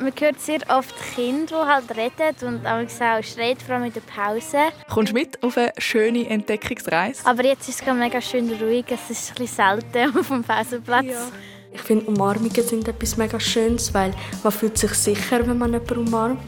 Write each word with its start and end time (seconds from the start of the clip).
man 0.00 0.12
hört 0.18 0.40
sehr 0.40 0.60
oft 0.68 0.94
Kinder, 1.14 1.46
die 1.46 1.54
halt 1.54 1.96
reden 1.96 2.48
und 2.48 2.66
auch 2.66 3.22
schreien, 3.22 3.58
vor 3.58 3.76
allem 3.76 3.84
in 3.84 3.92
der 3.92 4.00
Pause. 4.00 4.58
Kommst 4.88 5.12
du 5.12 5.14
mit 5.14 5.42
auf 5.42 5.56
eine 5.56 5.72
schöne 5.78 6.28
Entdeckungsreise? 6.28 7.26
Aber 7.26 7.44
jetzt 7.44 7.68
ist 7.68 7.82
es 7.82 7.94
mega 7.94 8.20
schön 8.20 8.50
ruhig. 8.60 8.84
Es 8.88 9.10
ist 9.10 9.30
ein 9.30 9.34
bisschen 9.36 9.56
selten 9.56 10.18
auf 10.18 10.28
dem 10.28 10.44
Pausenplatz. 10.44 11.06
Ja. 11.06 11.28
Ich 11.72 11.80
finde, 11.82 12.06
Umarmungen 12.06 12.62
sind 12.62 12.88
etwas 12.88 13.16
mega 13.16 13.38
Schönes, 13.38 13.92
weil 13.92 14.12
man 14.42 14.52
fühlt 14.52 14.78
sich 14.78 14.92
sicher, 14.94 15.46
wenn 15.46 15.58
man 15.58 15.72
jemanden 15.72 15.98
umarmt. 15.98 16.40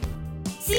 Sie? 0.64 0.74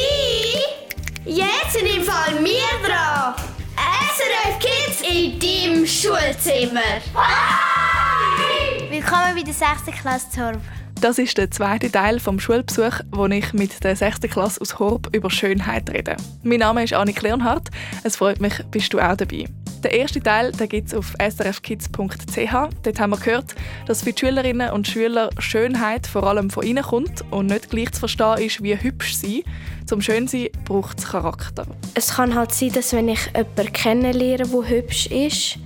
Jetzt 1.26 1.74
sind 1.74 1.88
im 1.96 2.04
Fall 2.04 2.44
wir 2.44 2.88
dran. 2.88 3.36
SRF 3.76 4.60
Kids 4.60 5.02
in 5.02 5.40
deinem 5.40 5.86
Schulzimmer. 5.86 6.82
Hi! 7.16 8.90
Willkommen 8.90 9.36
bei 9.36 9.44
der 9.44 9.54
6. 9.54 10.02
Klasse 10.02 10.30
Zorb. 10.32 10.62
Das 11.02 11.18
ist 11.18 11.36
der 11.40 11.50
zweite 11.50 11.92
Teil 11.92 12.20
vom 12.20 12.40
Schulbesuch, 12.40 13.00
wo 13.12 13.26
ich 13.26 13.54
mit 13.54 13.84
der 13.84 13.96
6. 13.96 14.20
Klasse 14.30 14.62
aus 14.62 14.78
Horb 14.78 15.10
über 15.16 15.32
Schönheit 15.32 15.90
rede. 15.90 16.16
Mein 16.44 16.60
Name 16.60 16.84
ist 16.84 16.94
Annik 16.94 17.24
Leonhardt. 17.24 17.70
Es 18.04 18.18
freut 18.18 18.40
mich, 18.40 18.54
bist 18.70 18.94
du 18.94 19.00
auch 19.00 19.18
dabei. 19.18 19.46
Der 19.84 19.94
erste 19.94 20.22
Teil 20.22 20.52
gibt 20.52 20.90
es 20.90 20.94
auf 20.94 21.16
srfkids.ch. 21.20 22.54
Dort 22.84 23.00
haben 23.00 23.10
wir 23.10 23.18
gehört, 23.18 23.56
dass 23.88 24.04
für 24.04 24.14
die 24.14 24.20
Schülerinnen 24.20 24.70
und 24.70 24.88
Schüler 24.88 25.32
Schönheit 25.40 26.06
vor 26.06 26.28
allem 26.28 26.52
von 26.52 26.64
innen 26.64 26.84
kommt 26.84 27.24
und 27.32 27.48
nicht 27.48 27.72
gleich 27.72 27.94
zu 27.94 28.02
verstehen 28.02 28.38
ist 28.38 28.62
wie 28.62 28.80
hübsch 28.80 29.16
sein. 29.16 29.42
Zum 29.88 30.04
Schönsein 30.04 30.50
braucht 30.66 31.00
es 31.00 31.08
Charakter. 31.08 31.66
Es 31.96 32.14
kann 32.14 32.36
halt 32.36 32.54
sein, 32.54 32.74
dass 32.74 32.94
wenn 32.94 33.10
ich 33.10 33.26
jemanden 33.36 33.74
kennenlerne, 33.74 34.48
der 34.48 34.70
hübsch 34.70 35.08
ist, 35.08 35.58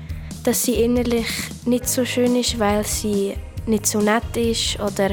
dass 0.46 0.64
sie 0.64 0.76
innerlich 0.76 1.28
nicht 1.66 1.90
so 1.90 2.06
schön 2.06 2.38
ist, 2.38 2.58
weil 2.58 2.86
sie 2.86 3.34
nicht 3.68 3.88
so 3.88 4.00
nett 4.00 4.36
ist 4.36 4.80
oder 4.80 5.12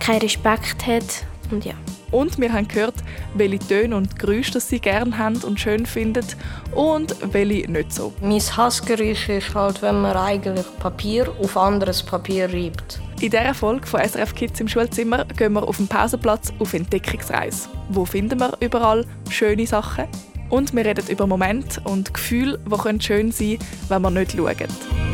keinen 0.00 0.20
Respekt 0.20 0.86
hat. 0.86 1.24
Und 1.50 1.64
ja. 1.64 1.74
Und 2.10 2.38
wir 2.38 2.52
haben 2.52 2.68
gehört, 2.68 2.94
welche 3.34 3.58
Töne 3.58 3.96
und 3.96 4.18
Geräusche 4.18 4.60
sie 4.60 4.78
gerne 4.78 5.18
haben 5.18 5.36
und 5.38 5.58
schön 5.58 5.84
finden 5.84 6.24
und 6.72 7.16
welche 7.32 7.70
nicht 7.70 7.92
so. 7.92 8.12
Mein 8.20 8.40
Hassgeräusch 8.40 9.28
ist 9.28 9.54
halt, 9.54 9.82
wenn 9.82 10.00
man 10.00 10.16
eigentlich 10.16 10.64
Papier 10.78 11.28
auf 11.40 11.56
anderes 11.56 12.02
Papier 12.02 12.52
reibt. 12.52 13.00
In 13.20 13.30
dieser 13.30 13.54
Folge 13.54 13.86
von 13.86 14.00
SRF 14.00 14.34
Kids 14.34 14.60
im 14.60 14.68
Schulzimmer 14.68 15.24
gehen 15.24 15.54
wir 15.54 15.66
auf 15.66 15.78
dem 15.78 15.88
Pausenplatz 15.88 16.52
auf 16.60 16.72
Entdeckungsreise. 16.72 17.68
Wo 17.88 18.04
finden 18.04 18.38
wir 18.38 18.52
überall 18.60 19.04
schöne 19.28 19.66
Sachen? 19.66 20.04
Und 20.50 20.72
wir 20.72 20.84
reden 20.84 21.08
über 21.08 21.26
Momente 21.26 21.80
und 21.80 22.14
Gefühle, 22.14 22.60
die 22.64 23.02
schön 23.02 23.32
sein 23.32 23.58
können, 23.58 23.60
wenn 23.88 24.02
wir 24.02 24.10
nicht 24.10 24.32
schauen. 24.32 25.13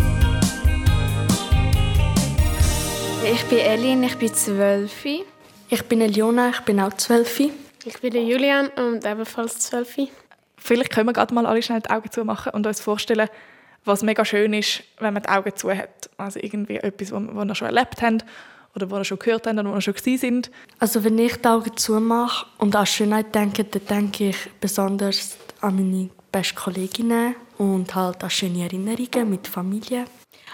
Ich 3.23 3.45
bin 3.45 3.59
Elin, 3.59 4.03
ich 4.03 4.17
bin 4.17 4.33
zwölf. 4.35 5.05
Ich 5.05 5.83
bin 5.85 6.01
Eliona, 6.01 6.51
ich 6.51 6.61
bin 6.61 6.81
auch 6.81 6.95
zwölf. 6.95 7.39
Ich 7.39 8.01
bin 8.01 8.27
Julian 8.27 8.69
und 8.69 9.05
ebenfalls 9.05 9.61
zwölf. 9.61 9.97
Vielleicht 10.57 10.91
können 10.91 11.09
wir 11.09 11.13
gerade 11.13 11.35
mal 11.35 11.47
alle 11.47 11.63
schnell 11.63 11.81
die 11.81 11.91
Augen 11.91 12.11
zumachen 12.11 12.53
und 12.53 12.67
uns 12.67 12.81
vorstellen, 12.81 13.29
was 13.85 14.03
mega 14.03 14.25
schön 14.25 14.53
ist, 14.55 14.83
wenn 14.99 15.15
man 15.15 15.23
die 15.23 15.29
Augen 15.29 15.55
zu 15.55 15.71
hat. 15.71 16.11
Also 16.17 16.41
irgendwie 16.41 16.77
etwas, 16.77 17.13
was 17.13 17.23
wir 17.23 17.55
schon 17.55 17.67
erlebt 17.69 18.03
haben 18.03 18.23
oder 18.75 18.91
wo 18.91 18.97
wir 18.97 19.05
schon 19.05 19.19
gehört 19.19 19.47
haben 19.47 19.59
oder 19.59 19.71
wo 19.71 19.75
wir 19.75 19.81
schon 19.81 19.95
gewesen 19.95 20.19
sind. 20.19 20.51
Also 20.79 21.05
wenn 21.05 21.19
ich 21.19 21.37
die 21.37 21.49
Augen 21.49 21.77
zumache 21.77 22.47
und 22.59 22.75
an 22.75 22.87
Schönheit 22.87 23.35
denke, 23.35 23.65
dann 23.65 23.87
denke 23.87 24.31
ich 24.31 24.37
besonders 24.61 25.37
an 25.61 25.77
meine 25.77 26.11
beste 26.33 26.55
Kolleginnen 26.55 27.37
und 27.59 27.95
halt 27.95 28.23
an 28.25 28.31
schöne 28.31 28.63
Erinnerungen 28.63 29.31
mit 29.31 29.47
Familie. 29.47 30.05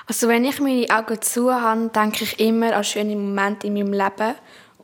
Also 0.07 0.29
wenn 0.29 0.45
ich 0.45 0.61
meine 0.61 0.89
Augen 0.91 1.21
zu 1.21 1.53
habe, 1.53 1.89
denke 1.89 2.25
ich 2.25 2.39
immer 2.39 2.75
an 2.77 2.85
schöne 2.85 3.17
Momente 3.17 3.67
in 3.67 3.75
meinem 3.75 3.93
Leben 3.93 4.35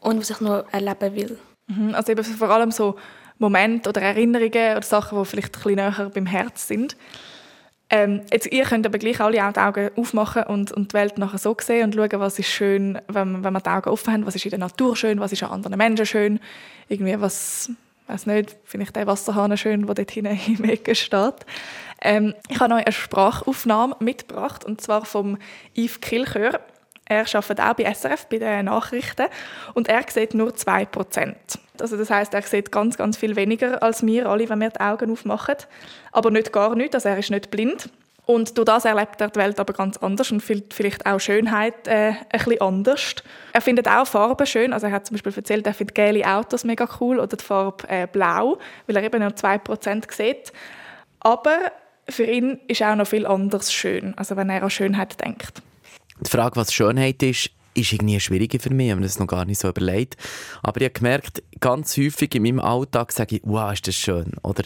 und 0.01 0.19
was 0.19 0.31
ich 0.31 0.41
noch 0.41 0.65
erleben 0.73 1.15
will. 1.15 1.39
Mhm, 1.69 1.95
also 1.95 2.13
eben 2.13 2.25
vor 2.25 2.51
allem 2.51 2.73
so 2.73 2.97
Momente 3.39 3.89
oder 3.89 4.03
Erinnerungen 4.03 4.77
oder 4.77 4.83
Sachen, 4.83 5.19
die 5.19 5.25
vielleicht 5.25 5.65
ein 5.65 5.75
näher 5.75 6.11
beim 6.13 6.27
Herz 6.27 6.67
sind. 6.67 6.97
Ähm, 7.89 8.23
jetzt, 8.33 8.51
ihr 8.51 8.65
könnt 8.65 8.87
aber 8.87 8.99
gleich 8.99 9.21
alle 9.21 9.47
auch 9.47 9.53
die 9.53 9.61
Augen 9.61 9.91
aufmachen 9.97 10.45
und, 10.45 10.73
und 10.73 10.93
die 10.93 10.95
Welt 10.95 11.19
nachher 11.19 11.39
so 11.39 11.55
sehen 11.61 11.85
und 11.85 11.95
schauen, 11.95 12.21
was 12.21 12.39
ist 12.39 12.49
schön, 12.49 12.99
wenn, 13.09 13.45
wenn 13.45 13.53
man 13.53 13.63
die 13.63 13.69
Augen 13.69 13.91
offen 13.91 14.15
haben, 14.15 14.27
was 14.27 14.35
ist 14.35 14.47
in 14.47 14.51
der 14.51 14.61
Natur 14.61 14.97
schön, 14.97 15.21
was 15.21 15.33
ist 15.33 15.43
an 15.43 15.51
anderen 15.51 15.77
Menschen 15.77 16.07
schön, 16.07 16.41
irgendwie 16.89 17.21
was, 17.21 17.71
weiß 18.07 18.27
nicht, 18.27 18.57
finde 18.65 18.85
ich 18.85 18.93
den 18.93 19.07
Wasserhahn 19.07 19.57
schön, 19.59 19.85
der 19.87 19.95
dort 19.95 20.11
hinten 20.11 20.41
im 20.47 20.65
Ecke 20.65 20.95
steht. 20.95 21.45
Ähm, 22.03 22.35
ich 22.49 22.61
habe 22.61 22.75
euch 22.75 22.85
eine 22.85 22.93
Sprachaufnahme 22.93 23.97
mitgebracht, 24.01 24.65
und 24.65 24.81
zwar 24.81 25.05
vom 25.05 25.39
Yves 25.75 26.01
Kilchör. 26.01 26.61
Er 27.05 27.21
arbeitet 27.21 27.61
auch 27.61 27.75
bei 27.75 27.93
SRF, 27.93 28.27
bei 28.27 28.39
den 28.39 28.67
Nachrichten, 28.67 29.27
und 29.75 29.89
er 29.89 30.05
sieht 30.09 30.35
nur 30.35 30.51
2%. 30.51 31.35
Also 31.81 31.97
das 31.97 32.11
heißt, 32.11 32.35
er 32.35 32.43
sieht 32.43 32.71
ganz, 32.71 32.97
ganz 32.97 33.17
viel 33.17 33.37
weniger 33.37 33.83
als 33.83 34.05
wir 34.05 34.27
alle, 34.27 34.49
wenn 34.49 34.61
wir 34.61 34.71
die 34.71 34.81
Augen 34.81 35.11
aufmachen. 35.11 35.57
Aber 36.13 36.31
nicht 36.31 36.53
gar 36.53 36.75
nicht, 36.75 36.95
also 36.95 37.09
er 37.09 37.19
ist 37.19 37.31
nicht 37.31 37.51
blind. 37.51 37.89
Und 38.25 38.57
durch 38.57 38.67
das 38.67 38.85
erlebt 38.85 39.21
er 39.21 39.29
die 39.29 39.41
Welt 39.41 39.59
aber 39.59 39.73
ganz 39.73 39.97
anders 39.97 40.31
und 40.31 40.41
vielleicht 40.41 41.07
auch 41.07 41.19
Schönheit 41.19 41.89
äh, 41.89 42.11
ein 42.11 42.17
bisschen 42.31 42.61
anders. 42.61 43.17
Er 43.53 43.61
findet 43.61 43.89
auch 43.89 44.07
Farben 44.07 44.47
schön. 44.47 44.73
Also 44.73 44.87
er 44.87 44.93
hat 44.93 45.07
zum 45.07 45.15
Beispiel 45.15 45.35
erzählt, 45.35 45.67
er 45.67 45.75
findet 45.75 45.97
gelbe 45.97 46.25
Autos 46.25 46.63
mega 46.63 46.89
cool 47.01 47.19
oder 47.19 47.37
die 47.37 47.45
Farbe 47.45 47.89
äh, 47.89 48.07
blau, 48.07 48.59
weil 48.87 48.97
er 48.97 49.03
eben 49.03 49.21
nur 49.21 49.31
2% 49.31 50.13
sieht. 50.15 50.53
Aber 51.19 51.59
für 52.13 52.25
ihn 52.25 52.61
ist 52.69 52.83
auch 52.83 52.95
noch 52.95 53.07
viel 53.07 53.27
anderes 53.27 53.73
schön, 53.73 54.15
also 54.17 54.37
wenn 54.37 54.51
er 54.51 54.63
an 54.63 54.71
Schönheit 54.71 55.21
denkt. 55.25 55.63
Die 56.25 56.31
Frage, 56.31 56.57
was 56.57 56.73
Schönheit 56.73 57.23
ist, 57.23 57.51
ist 57.75 57.93
irgendwie 57.93 58.21
schwieriger 58.21 58.61
für 58.61 58.73
mich. 58.73 58.87
Ich 58.87 58.93
habe 58.93 59.03
das 59.03 59.19
noch 59.19 59.27
gar 59.27 59.45
nicht 59.45 59.61
so 59.61 59.69
überlegt. 59.69 60.17
Aber 60.63 60.81
ich 60.81 60.85
habe 60.85 60.95
gemerkt, 60.95 61.43
ganz 61.61 61.97
häufig 61.97 62.35
in 62.35 62.43
meinem 62.43 62.61
Alltag 62.61 63.13
sage 63.13 63.37
ich, 63.37 63.43
wow, 63.45 63.73
ist 63.73 63.89
das 63.89 63.95
schön. 63.95 64.33
Oder, 64.43 64.65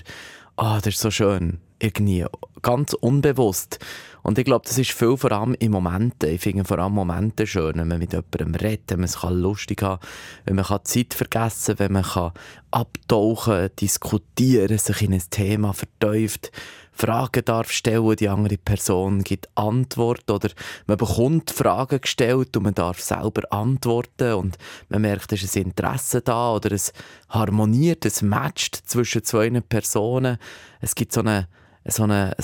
ah, 0.57 0.77
oh, 0.77 0.81
das 0.83 0.95
ist 0.95 1.01
so 1.01 1.11
schön. 1.11 1.59
Irgendwie 1.79 2.25
ganz 2.63 2.95
unbewusst. 2.95 3.79
Und 4.23 4.39
ich 4.39 4.45
glaube, 4.45 4.65
das 4.67 4.77
ist 4.77 4.91
viel 4.91 5.17
vor 5.17 5.31
allem 5.31 5.55
in 5.55 5.71
Momenten. 5.71 6.31
Ich 6.31 6.41
finde 6.41 6.65
vor 6.65 6.79
allem 6.79 6.95
Momente 6.95 7.47
schön, 7.47 7.77
wenn 7.77 7.87
man 7.87 7.99
mit 7.99 8.13
jemandem 8.13 8.55
redet, 8.57 8.91
wenn 8.91 9.01
man 9.01 9.05
es 9.05 9.23
lustig 9.23 9.83
hat, 9.83 10.01
wenn 10.47 10.57
man 10.57 10.65
Zeit 10.83 11.15
vergessen 11.15 11.77
kann, 11.77 11.79
wenn 11.79 11.93
man 11.93 12.33
abtauchen, 12.73 13.69
diskutieren, 13.79 14.79
sich 14.79 15.03
in 15.03 15.13
ein 15.13 15.23
Thema 15.31 15.73
vertäuft 15.75 16.51
Fragen 16.97 17.45
darf 17.45 17.71
stellen, 17.71 18.17
die 18.17 18.29
andere 18.29 18.57
Person 18.57 19.23
gibt 19.23 19.49
Antwort 19.55 20.31
oder 20.31 20.49
man 20.87 20.97
bekommt 20.97 21.51
Fragen 21.51 22.01
gestellt 22.01 22.57
und 22.57 22.63
man 22.63 22.75
darf 22.75 23.01
selber 23.01 23.43
antworten 23.51 24.33
und 24.33 24.57
man 24.89 25.03
merkt, 25.03 25.31
es 25.33 25.43
ist 25.43 25.57
ein 25.57 25.65
Interesse 25.65 26.23
da 26.23 26.55
oder 26.55 26.73
es 26.73 26.93
harmoniert, 27.29 28.07
es 28.07 28.23
matcht 28.23 28.77
zwischen 28.77 29.25
zwei 29.25 29.51
Personen. 29.61 30.39
Es 30.81 30.95
gibt 30.95 31.13
so 31.13 31.21
eine 31.21 31.49
so 31.89 32.03
eine, 32.03 32.35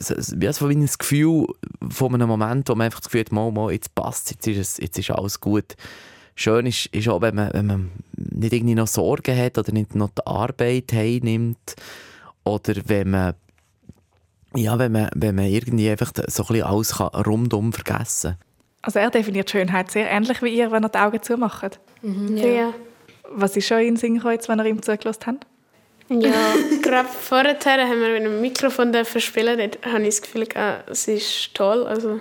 so 0.00 0.66
ein 0.66 0.88
Gefühl 0.98 1.46
von 1.90 2.14
einem 2.14 2.28
Moment, 2.28 2.68
wo 2.68 2.74
man 2.74 2.86
einfach 2.86 3.00
das 3.00 3.08
Gefühl 3.08 3.20
hat, 3.20 3.32
mal, 3.32 3.52
mal, 3.52 3.70
jetzt 3.70 3.94
passt 3.94 4.32
jetzt 4.32 4.46
ist, 4.48 4.58
es, 4.58 4.78
jetzt 4.78 4.98
ist 4.98 5.10
alles 5.10 5.40
gut. 5.40 5.76
Schön 6.34 6.66
ist, 6.66 6.86
ist 6.86 7.08
auch, 7.08 7.20
wenn 7.20 7.36
man, 7.36 7.52
wenn 7.52 7.66
man 7.66 7.90
nicht 8.16 8.52
irgendwie 8.52 8.74
noch 8.74 8.88
Sorgen 8.88 9.36
hat 9.36 9.58
oder 9.58 9.72
nicht 9.72 9.94
noch 9.94 10.10
die 10.10 10.26
Arbeit 10.26 10.92
heimnimmt 10.92 11.76
oder 12.42 12.74
wenn 12.86 13.10
man 13.10 13.34
ja, 14.54 14.78
wenn 14.78 14.92
man, 14.92 15.10
wenn 15.14 15.34
man 15.34 15.46
irgendwie 15.46 15.88
einfach 15.90 16.12
so 16.14 16.42
ein 16.42 16.46
bisschen 16.48 16.62
alles 16.62 16.96
kann, 16.96 17.08
rundum 17.08 17.72
vergessen 17.72 18.32
kann. 18.32 18.50
Also 18.82 18.98
er 18.98 19.10
definiert 19.10 19.50
Schönheit 19.50 19.90
sehr 19.90 20.10
ähnlich 20.10 20.42
wie 20.42 20.48
ihr, 20.48 20.70
wenn 20.70 20.82
er 20.82 20.88
die 20.88 20.98
Augen 20.98 21.22
zumacht. 21.22 21.78
Mhm, 22.02 22.36
ja. 22.36 22.46
ja. 22.46 22.74
Was 23.32 23.56
ist 23.56 23.66
schon 23.66 23.78
in 23.80 23.86
den 23.86 23.96
Sinn 23.96 24.14
gekommen, 24.14 24.38
wenn 24.46 24.58
ihr 24.58 24.64
ihm 24.66 24.82
zugelassen 24.82 25.20
habt? 25.26 25.46
Ja, 26.08 26.32
gerade 26.82 27.08
vorher 27.08 27.56
haben 27.60 28.00
wir 28.00 28.08
mit 28.08 28.22
einem 28.22 28.40
Mikrofon 28.40 28.92
spielen. 29.18 29.58
Dort 29.58 29.86
habe 29.86 30.02
ich 30.02 30.16
das 30.16 30.22
Gefühl, 30.22 30.48
es 30.86 31.06
ist 31.06 31.54
toll. 31.54 31.86
Also, 31.86 32.20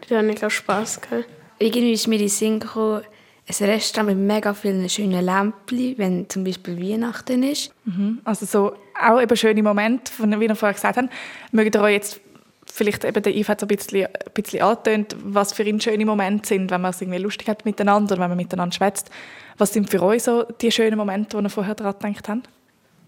dort 0.00 0.22
habe 0.22 0.32
ich 0.32 0.44
auch 0.44 0.50
Spass 0.50 1.00
gehabt. 1.00 1.26
Irgendwie 1.58 1.92
ist 1.92 2.06
mir 2.06 2.16
in 2.16 2.22
den 2.22 2.28
Sinn 2.28 2.60
gekommen, 2.60 3.02
ein 3.48 3.66
Restaurant 3.66 4.16
mit 4.16 4.26
mega 4.26 4.54
vielen 4.54 4.88
schönen 4.88 5.24
Lämpchen, 5.24 5.94
wenn 5.98 6.28
zum 6.28 6.44
Beispiel 6.44 6.80
Weihnachten 6.80 7.42
ist. 7.42 7.72
Mhm. 7.84 8.20
Also 8.24 8.46
so 8.46 8.72
auch 9.00 9.20
eben 9.20 9.36
schöne 9.36 9.62
Momente, 9.62 10.12
wie 10.18 10.48
wir 10.48 10.54
vorher 10.54 10.74
gesagt 10.74 10.96
haben. 10.96 11.10
Mögt 11.52 11.74
ihr 11.74 11.82
euch 11.82 11.94
jetzt 11.94 12.20
vielleicht 12.66 13.04
eben 13.04 13.22
der 13.22 13.34
Yves 13.34 13.48
hat 13.48 13.60
so 13.60 13.66
ein 13.66 13.68
bisschen, 13.68 14.06
ein 14.06 14.32
bisschen 14.34 14.62
angetönt, 14.62 15.16
was 15.22 15.52
für 15.52 15.62
ihn 15.62 15.80
schöne 15.80 16.04
Momente 16.04 16.48
sind, 16.48 16.70
wenn 16.70 16.80
man 16.80 16.90
es 16.90 17.00
irgendwie 17.00 17.18
lustig 17.18 17.48
hat 17.48 17.64
miteinander 17.64 18.14
oder 18.14 18.22
wenn 18.22 18.30
man 18.30 18.36
miteinander 18.36 18.74
schwätzt. 18.74 19.10
Was 19.56 19.72
sind 19.72 19.88
für 19.90 20.02
euch 20.02 20.24
so 20.24 20.42
die 20.60 20.70
schönen 20.70 20.98
Momente, 20.98 21.36
die 21.36 21.42
ihr 21.42 21.50
vorher 21.50 21.74
daran 21.74 21.94
gedacht 21.98 22.28
habt? 22.28 22.48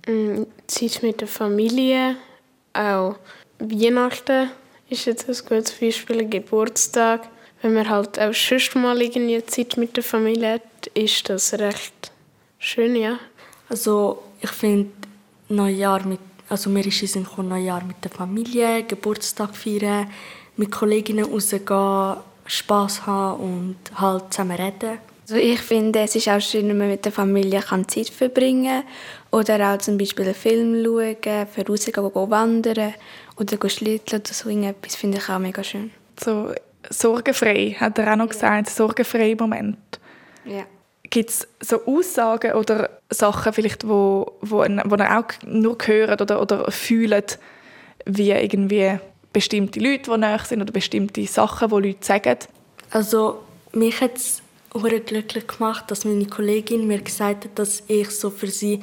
Mm, 0.07 0.45
Zeit 0.67 1.03
mit 1.03 1.21
der 1.21 1.29
Familie, 1.29 2.17
auch 2.73 3.17
Weihnachten 3.59 4.51
ist 4.89 5.05
jetzt 5.05 5.29
ein 5.29 5.37
gutes 5.49 5.73
Beispiel, 5.73 6.27
Geburtstag 6.29 7.29
wenn 7.63 7.75
man 7.75 7.89
halt 7.89 8.19
auch 8.19 8.35
sonst 8.35 8.75
mal 8.77 9.01
irgendwie 9.01 9.45
Zeit 9.47 9.77
mit 9.77 9.97
der 9.97 10.05
Familie 10.05 10.55
hat, 10.55 10.87
ist 10.95 11.29
das 11.29 11.55
recht 11.55 12.13
schön, 12.59 12.95
ja. 12.95 13.19
Also 13.69 14.23
ich 14.41 14.51
finde 14.51 14.91
Neujahr 15.49 16.07
mit, 16.07 16.21
also 16.49 16.71
mir 16.71 16.87
ist 16.87 17.03
es 17.03 17.17
Neujahr 17.17 17.85
mit 17.85 18.03
der 18.03 18.11
Familie, 18.11 18.85
Geburtstag 18.85 19.55
feiern, 19.55 20.11
mit 20.57 20.71
Kolleginnen 20.71 21.25
rausgehen, 21.25 22.17
Spass 22.47 23.07
haben 23.07 23.41
und 23.41 24.01
halt 24.01 24.33
zusammen 24.33 24.57
reden. 24.57 24.99
Also 25.23 25.37
ich 25.37 25.61
finde, 25.61 26.01
es 26.01 26.17
ist 26.17 26.29
auch 26.29 26.41
schön, 26.41 26.69
wenn 26.69 26.79
man 26.79 26.89
mit 26.89 27.05
der 27.05 27.13
Familie 27.13 27.61
Zeit 27.87 28.09
verbringen 28.09 28.83
kann. 28.83 29.41
Oder 29.41 29.75
auch 29.75 29.79
zum 29.79 29.99
Beispiel 29.99 30.25
einen 30.25 30.35
Film 30.35 30.83
schauen, 30.83 31.47
für 31.53 31.67
rausgehen, 31.67 32.15
wandern 32.15 32.95
oder 33.37 33.69
schlitteln 33.69 34.23
oder 34.23 34.33
so 34.33 34.49
irgendetwas, 34.49 34.97
finde 34.97 35.19
ich 35.19 35.29
auch 35.29 35.39
mega 35.39 35.63
schön. 35.63 35.91
So 36.19 36.53
sorgenfrei, 36.89 37.77
hat 37.79 37.99
er 37.99 38.13
auch 38.13 38.17
noch 38.17 38.31
gesagt, 38.31 38.71
sorgenfrei 38.71 39.37
Moment. 39.39 40.01
Ja. 40.47 40.65
Gibt 41.19 41.31
es 41.31 41.49
so 41.59 41.85
Aussagen 41.85 42.53
oder 42.53 42.91
Sachen 43.11 43.53
vielleicht, 43.53 43.89
wo, 43.89 44.39
wo, 44.41 44.59
wo 44.59 44.95
er 44.95 45.19
auch 45.19 45.25
nur 45.45 45.77
hört 45.85 46.23
oder, 46.23 46.41
oder 46.41 46.71
fühlt, 46.71 47.41
wie 48.05 48.31
irgendwie 48.31 49.01
bestimmte 49.33 49.81
Leute, 49.81 50.13
die 50.13 50.17
näher 50.17 50.39
sind 50.47 50.63
oder 50.63 50.71
bestimmte 50.71 51.27
Sachen, 51.27 51.71
die 51.71 51.89
Leute 51.89 52.07
sagen? 52.07 52.39
Also 52.91 53.41
mich 53.73 54.01
hat 54.01 54.17
es 54.17 54.43
glücklich 54.73 55.49
gemacht, 55.49 55.91
dass 55.91 56.05
meine 56.05 56.27
Kollegin 56.27 56.87
mir 56.87 57.01
gesagt 57.01 57.47
hat, 57.47 57.59
dass 57.59 57.83
ich 57.89 58.11
so 58.11 58.31
für 58.31 58.47
sie 58.47 58.81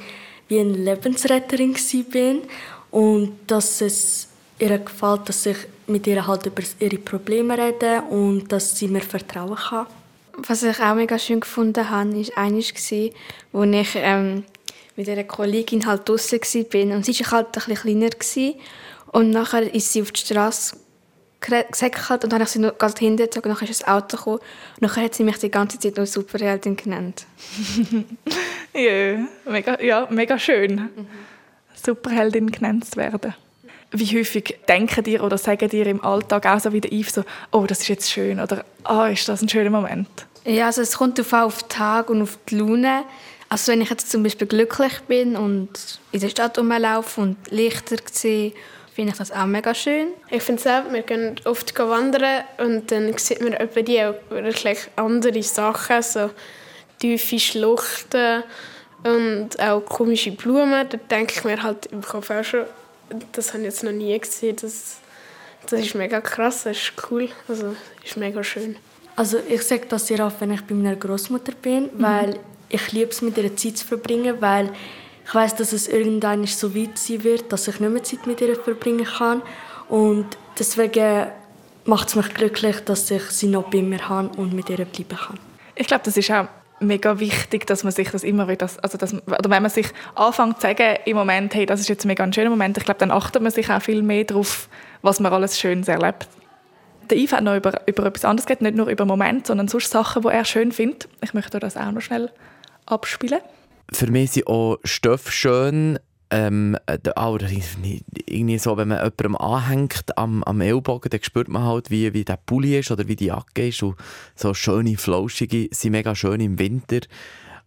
wie 0.48 0.60
eine 0.60 0.72
Lebensretterin 0.72 1.74
bin 2.12 2.42
und 2.90 3.32
dass 3.46 3.80
es 3.80 4.28
ihr 4.58 4.76
gefällt, 4.76 5.26
dass 5.30 5.46
ich 5.46 5.56
mit 5.86 6.06
ihr 6.06 6.26
halt 6.26 6.44
über 6.44 6.62
ihre 6.80 6.98
Probleme 6.98 7.56
rede 7.56 8.02
und 8.10 8.52
dass 8.52 8.76
sie 8.76 8.88
mir 8.88 9.00
vertrauen 9.00 9.56
kann. 9.56 9.86
Was 10.38 10.62
ich 10.62 10.80
auch 10.80 10.94
mega 10.94 11.18
schön 11.18 11.40
gefunden 11.40 11.88
habe, 11.88 12.14
war 12.14 12.38
eines, 12.38 12.72
wo 13.52 13.62
ich 13.62 13.88
ähm, 13.96 14.44
mit 14.96 15.08
einer 15.08 15.24
Kollegin 15.24 15.86
halt 15.86 16.08
draußen 16.08 16.38
war 16.38 16.96
und 16.96 17.04
sie 17.04 17.18
war 17.20 17.30
halt 17.30 17.46
ein 17.56 17.62
bisschen 17.66 18.00
kleiner 18.00 18.54
und 19.12 19.30
nachher 19.30 19.74
ist 19.74 19.92
sie 19.92 20.02
auf 20.02 20.12
die 20.12 20.20
Straße 20.20 20.76
gesäckelt 21.40 22.24
und 22.24 22.32
dann 22.32 22.40
habe 22.40 22.44
ich 22.44 22.50
sie 22.50 22.58
noch 22.58 22.76
ganz 22.78 22.98
hintergezogen 22.98 23.50
und 23.50 23.60
dann 23.60 23.68
ist 23.68 23.82
das 23.82 23.88
Auto 23.88 24.16
gekommen 24.16 24.38
und 24.38 24.82
nachher 24.82 25.04
hat 25.04 25.14
sie 25.14 25.24
mich 25.24 25.38
die 25.38 25.50
ganze 25.50 25.78
Zeit 25.78 25.96
nur 25.96 26.06
Superheldin 26.06 26.76
genannt. 26.76 27.26
ja, 28.74 29.26
mega, 29.44 29.80
ja, 29.80 30.06
mega 30.10 30.38
schön, 30.38 30.74
mhm. 30.74 31.06
Superheldin 31.74 32.50
genannt 32.50 32.86
zu 32.86 32.96
werden. 32.96 33.34
Wie 33.92 34.18
häufig 34.18 34.58
denken 34.68 35.04
dir 35.04 35.22
oder 35.22 35.38
sagen 35.38 35.68
dir 35.68 35.86
im 35.86 36.04
Alltag 36.04 36.46
auch 36.46 36.60
so 36.60 36.72
wie 36.72 36.80
der 36.80 36.92
Yves 36.92 37.14
so, 37.14 37.24
oh, 37.52 37.64
das 37.66 37.80
ist 37.80 37.88
jetzt 37.88 38.10
schön 38.10 38.40
oder 38.40 38.64
oh, 38.88 39.04
ist 39.04 39.28
das 39.28 39.42
ein 39.42 39.48
schöner 39.48 39.70
Moment? 39.70 40.08
Ja, 40.44 40.66
also 40.66 40.82
es 40.82 40.96
kommt 40.96 41.20
auf 41.20 41.62
den 41.62 41.68
Tag 41.68 42.10
und 42.10 42.22
auf 42.22 42.38
die 42.48 42.56
Laune. 42.56 43.04
Also 43.48 43.72
wenn 43.72 43.80
ich 43.80 43.90
jetzt 43.90 44.10
zum 44.10 44.22
Beispiel 44.22 44.46
glücklich 44.46 45.00
bin 45.06 45.36
und 45.36 45.70
in 46.12 46.20
der 46.20 46.28
Stadt 46.28 46.58
rumlaufe 46.58 47.20
und 47.20 47.36
Lichter 47.50 47.96
sehe 48.10 48.52
finde 48.96 49.12
ich 49.12 49.18
das 49.18 49.30
auch 49.30 49.44
mega 49.44 49.74
schön. 49.74 50.08
Ich 50.30 50.42
finde 50.42 50.60
es 50.60 50.66
auch, 50.66 50.90
wir 50.90 51.02
gehen 51.02 51.36
oft 51.44 51.78
wandern 51.78 52.44
und 52.56 52.90
dann 52.90 53.16
sieht 53.18 53.42
man 53.42 53.52
etwa 53.52 53.82
die 53.82 54.02
auch 54.02 54.14
wirklich 54.30 54.88
andere 54.96 55.42
Sachen, 55.42 56.00
so 56.00 56.30
tiefe 56.98 57.38
Schluchten 57.38 58.42
und 59.04 59.60
auch 59.60 59.80
komische 59.82 60.32
Blumen. 60.32 60.88
Da 60.88 60.96
denke 60.96 61.34
ich 61.36 61.44
mir 61.44 61.62
halt 61.62 61.86
im 61.86 62.00
Kopf 62.00 62.30
auch 62.30 62.42
schon, 62.42 62.64
das 63.32 63.52
habe 63.52 63.60
ich 63.60 63.66
jetzt 63.66 63.84
noch 63.84 63.92
nie 63.92 64.18
gesehen. 64.18 64.56
Das, 64.60 64.96
das 65.68 65.80
ist 65.80 65.94
mega 65.94 66.20
krass, 66.20 66.64
das 66.64 66.76
ist 66.76 66.92
cool, 67.10 67.28
also 67.48 67.74
ist 68.04 68.16
mega 68.16 68.42
schön. 68.42 68.76
Also 69.16 69.38
ich 69.48 69.62
sage 69.62 69.86
das 69.88 70.06
sehr 70.06 70.24
oft, 70.24 70.40
wenn 70.40 70.52
ich 70.52 70.62
bei 70.62 70.74
meiner 70.74 70.96
Großmutter 70.96 71.52
bin, 71.52 71.84
mhm. 71.84 71.90
weil 72.02 72.38
ich 72.68 72.92
liebe 72.92 73.10
es, 73.10 73.22
mit 73.22 73.38
ihr 73.38 73.56
Zeit 73.56 73.78
zu 73.78 73.86
verbringen, 73.86 74.36
weil 74.40 74.70
ich 75.24 75.34
weiß, 75.34 75.56
dass 75.56 75.72
es 75.72 75.88
irgendwann 75.88 76.46
so 76.46 76.74
weit 76.74 76.98
sein 76.98 77.24
wird, 77.24 77.52
dass 77.52 77.66
ich 77.66 77.80
nicht 77.80 77.92
mehr 77.92 78.04
Zeit 78.04 78.26
mit 78.26 78.40
ihr 78.40 78.54
verbringen 78.56 79.04
kann. 79.04 79.42
Und 79.88 80.26
deswegen 80.58 81.28
macht 81.84 82.08
es 82.08 82.16
mich 82.16 82.32
glücklich, 82.34 82.80
dass 82.80 83.10
ich 83.10 83.22
sie 83.30 83.48
noch 83.48 83.70
bei 83.70 83.82
mir 83.82 84.08
habe 84.08 84.36
und 84.36 84.52
mit 84.52 84.68
ihr 84.68 84.84
bleiben 84.84 85.16
kann. 85.16 85.38
Ich 85.74 85.86
glaube, 85.86 86.04
das 86.04 86.16
ist 86.16 86.30
auch 86.30 86.46
mega 86.80 87.18
wichtig, 87.18 87.66
dass 87.66 87.84
man 87.84 87.92
sich 87.92 88.10
das 88.10 88.22
immer 88.22 88.48
wieder, 88.48 88.68
also 88.82 88.98
dass, 88.98 89.14
oder 89.14 89.50
wenn 89.50 89.62
man 89.62 89.70
sich 89.70 89.88
anfängt 90.14 90.56
zu 90.56 90.66
sagen 90.66 90.98
im 91.04 91.16
Moment, 91.16 91.54
hey, 91.54 91.66
das 91.66 91.80
ist 91.80 91.88
jetzt 91.88 92.04
mega 92.04 92.22
ein 92.22 92.32
schöner 92.32 92.50
Moment, 92.50 92.76
ich 92.76 92.84
glaube, 92.84 92.98
dann 92.98 93.10
achtet 93.10 93.42
man 93.42 93.52
sich 93.52 93.70
auch 93.70 93.80
viel 93.80 94.02
mehr 94.02 94.24
darauf, 94.24 94.68
was 95.02 95.20
man 95.20 95.32
alles 95.32 95.58
Schönes 95.58 95.88
erlebt. 95.88 96.28
Der 97.08 97.18
Yves 97.18 97.32
hat 97.32 97.44
noch 97.44 97.56
über, 97.56 97.80
über 97.86 98.06
etwas 98.06 98.24
anderes 98.24 98.46
geredet, 98.46 98.62
nicht 98.62 98.76
nur 98.76 98.88
über 98.88 99.04
Momente, 99.04 99.48
sondern 99.48 99.68
sonst 99.68 99.90
Sachen, 99.90 100.22
die 100.22 100.28
er 100.28 100.44
schön 100.44 100.72
findet. 100.72 101.08
Ich 101.22 101.34
möchte 101.34 101.60
das 101.60 101.76
auch 101.76 101.92
noch 101.92 102.00
schnell 102.00 102.30
abspielen 102.84 103.40
für 103.92 104.10
mich 104.10 104.32
sind 104.32 104.46
auch 104.46 104.78
Stoffe 104.84 105.30
schön. 105.30 105.98
Ähm, 106.28 106.76
auch 107.14 107.38
irgendwie 107.38 108.58
so, 108.58 108.76
wenn 108.76 108.88
man 108.88 108.98
jemandem 108.98 109.36
anhängt 109.36 110.18
am, 110.18 110.42
am 110.42 110.60
Ellbogen, 110.60 111.10
dann 111.10 111.22
spürt 111.22 111.48
man 111.48 111.62
halt, 111.62 111.90
wie, 111.90 112.12
wie 112.14 112.24
der 112.24 112.38
Pulli 112.44 112.78
ist 112.78 112.90
oder 112.90 113.06
wie 113.06 113.16
die 113.16 113.26
Jacke 113.26 113.68
ist. 113.68 113.82
Und 113.82 113.96
so 114.34 114.52
schöne, 114.52 114.96
flauschige 114.96 115.68
sind 115.70 115.92
mega 115.92 116.14
schön 116.14 116.40
im 116.40 116.58
Winter. 116.58 117.00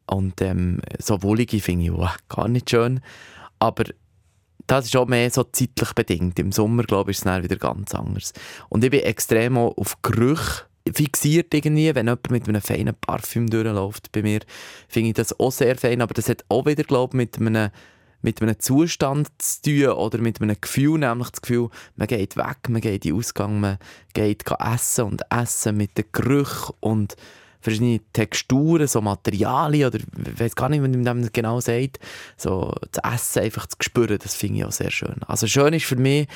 Und 0.08 0.42
ähm, 0.42 0.82
so 0.98 1.24
wohlige 1.24 1.60
finde 1.62 1.86
ich 1.86 1.92
oh, 1.92 2.10
gar 2.28 2.48
nicht 2.48 2.70
schön. 2.70 3.00
Aber 3.60 3.86
das 4.68 4.86
ist 4.86 4.96
auch 4.96 5.08
mehr 5.08 5.30
so 5.32 5.44
zeitlich 5.44 5.94
bedingt. 5.94 6.38
Im 6.38 6.52
Sommer, 6.52 6.84
glaube 6.84 7.12
ich, 7.12 7.18
ist 7.18 7.26
es 7.26 7.44
wieder 7.44 7.56
ganz 7.56 7.96
anders. 7.96 8.34
Und 8.70 8.84
ich 8.84 8.92
bin 8.92 9.02
extrem 9.02 9.58
auf 9.58 10.02
Gerüche 10.02 10.64
fixiert 10.94 11.54
irgendwie, 11.54 11.94
wenn 11.94 12.08
jemand 12.08 12.32
mit 12.32 12.48
einem 12.48 12.62
feinen 12.62 12.96
Parfüm 12.96 13.50
durchläuft. 13.50 14.12
Bei 14.12 14.22
mir 14.22 14.40
finde 14.88 15.10
ich 15.10 15.16
das 15.16 15.40
auch 15.40 15.52
sehr 15.52 15.76
fein, 15.76 16.02
aber 16.02 16.14
das 16.14 16.30
hat 16.30 16.46
auch 16.50 16.66
wieder, 16.66 16.84
glaube 16.84 17.12
ich, 17.14 17.18
mit 17.18 17.38
einem 17.38 17.70
mit 18.22 18.42
einem 18.42 18.60
Zustand 18.60 19.30
zu 19.38 19.62
tun 19.62 19.88
oder 19.94 20.18
mit 20.18 20.42
einem 20.42 20.56
Gefühl, 20.60 21.00
nämlich 21.00 21.30
das 21.30 21.42
Gefühl, 21.42 21.70
man 21.96 22.08
geht 22.08 22.36
weg, 22.38 22.70
man 22.70 22.82
geht 22.82 23.06
in 23.06 23.12
den 23.12 23.20
Ausgang, 23.20 23.60
man 23.60 23.78
geht 24.14 24.44
essen 24.60 25.06
und 25.06 25.22
essen 25.30 25.78
mit 25.78 25.98
den 25.98 26.06
Gerüchen 26.12 26.76
und 26.80 27.16
verschiedene 27.62 28.00
Texturen, 28.14 28.88
so 28.88 29.02
Materialien 29.02 29.88
oder 29.88 30.00
ich 30.00 30.40
weiß 30.40 30.56
gar 30.56 30.70
nicht, 30.70 30.82
wie 30.84 30.88
man 30.88 31.22
das 31.22 31.32
genau 31.32 31.60
sagt, 31.60 32.00
so 32.38 32.74
das 32.92 33.14
Essen 33.14 33.44
einfach 33.44 33.68
zu 33.68 33.78
spüren, 33.82 34.18
das 34.22 34.36
finde 34.36 34.60
ich 34.60 34.66
auch 34.66 34.72
sehr 34.72 34.92
schön. 34.92 35.22
Also 35.28 35.48
schön 35.48 35.74
ist 35.74 35.86
für 35.86 35.98
mich, 35.98 36.28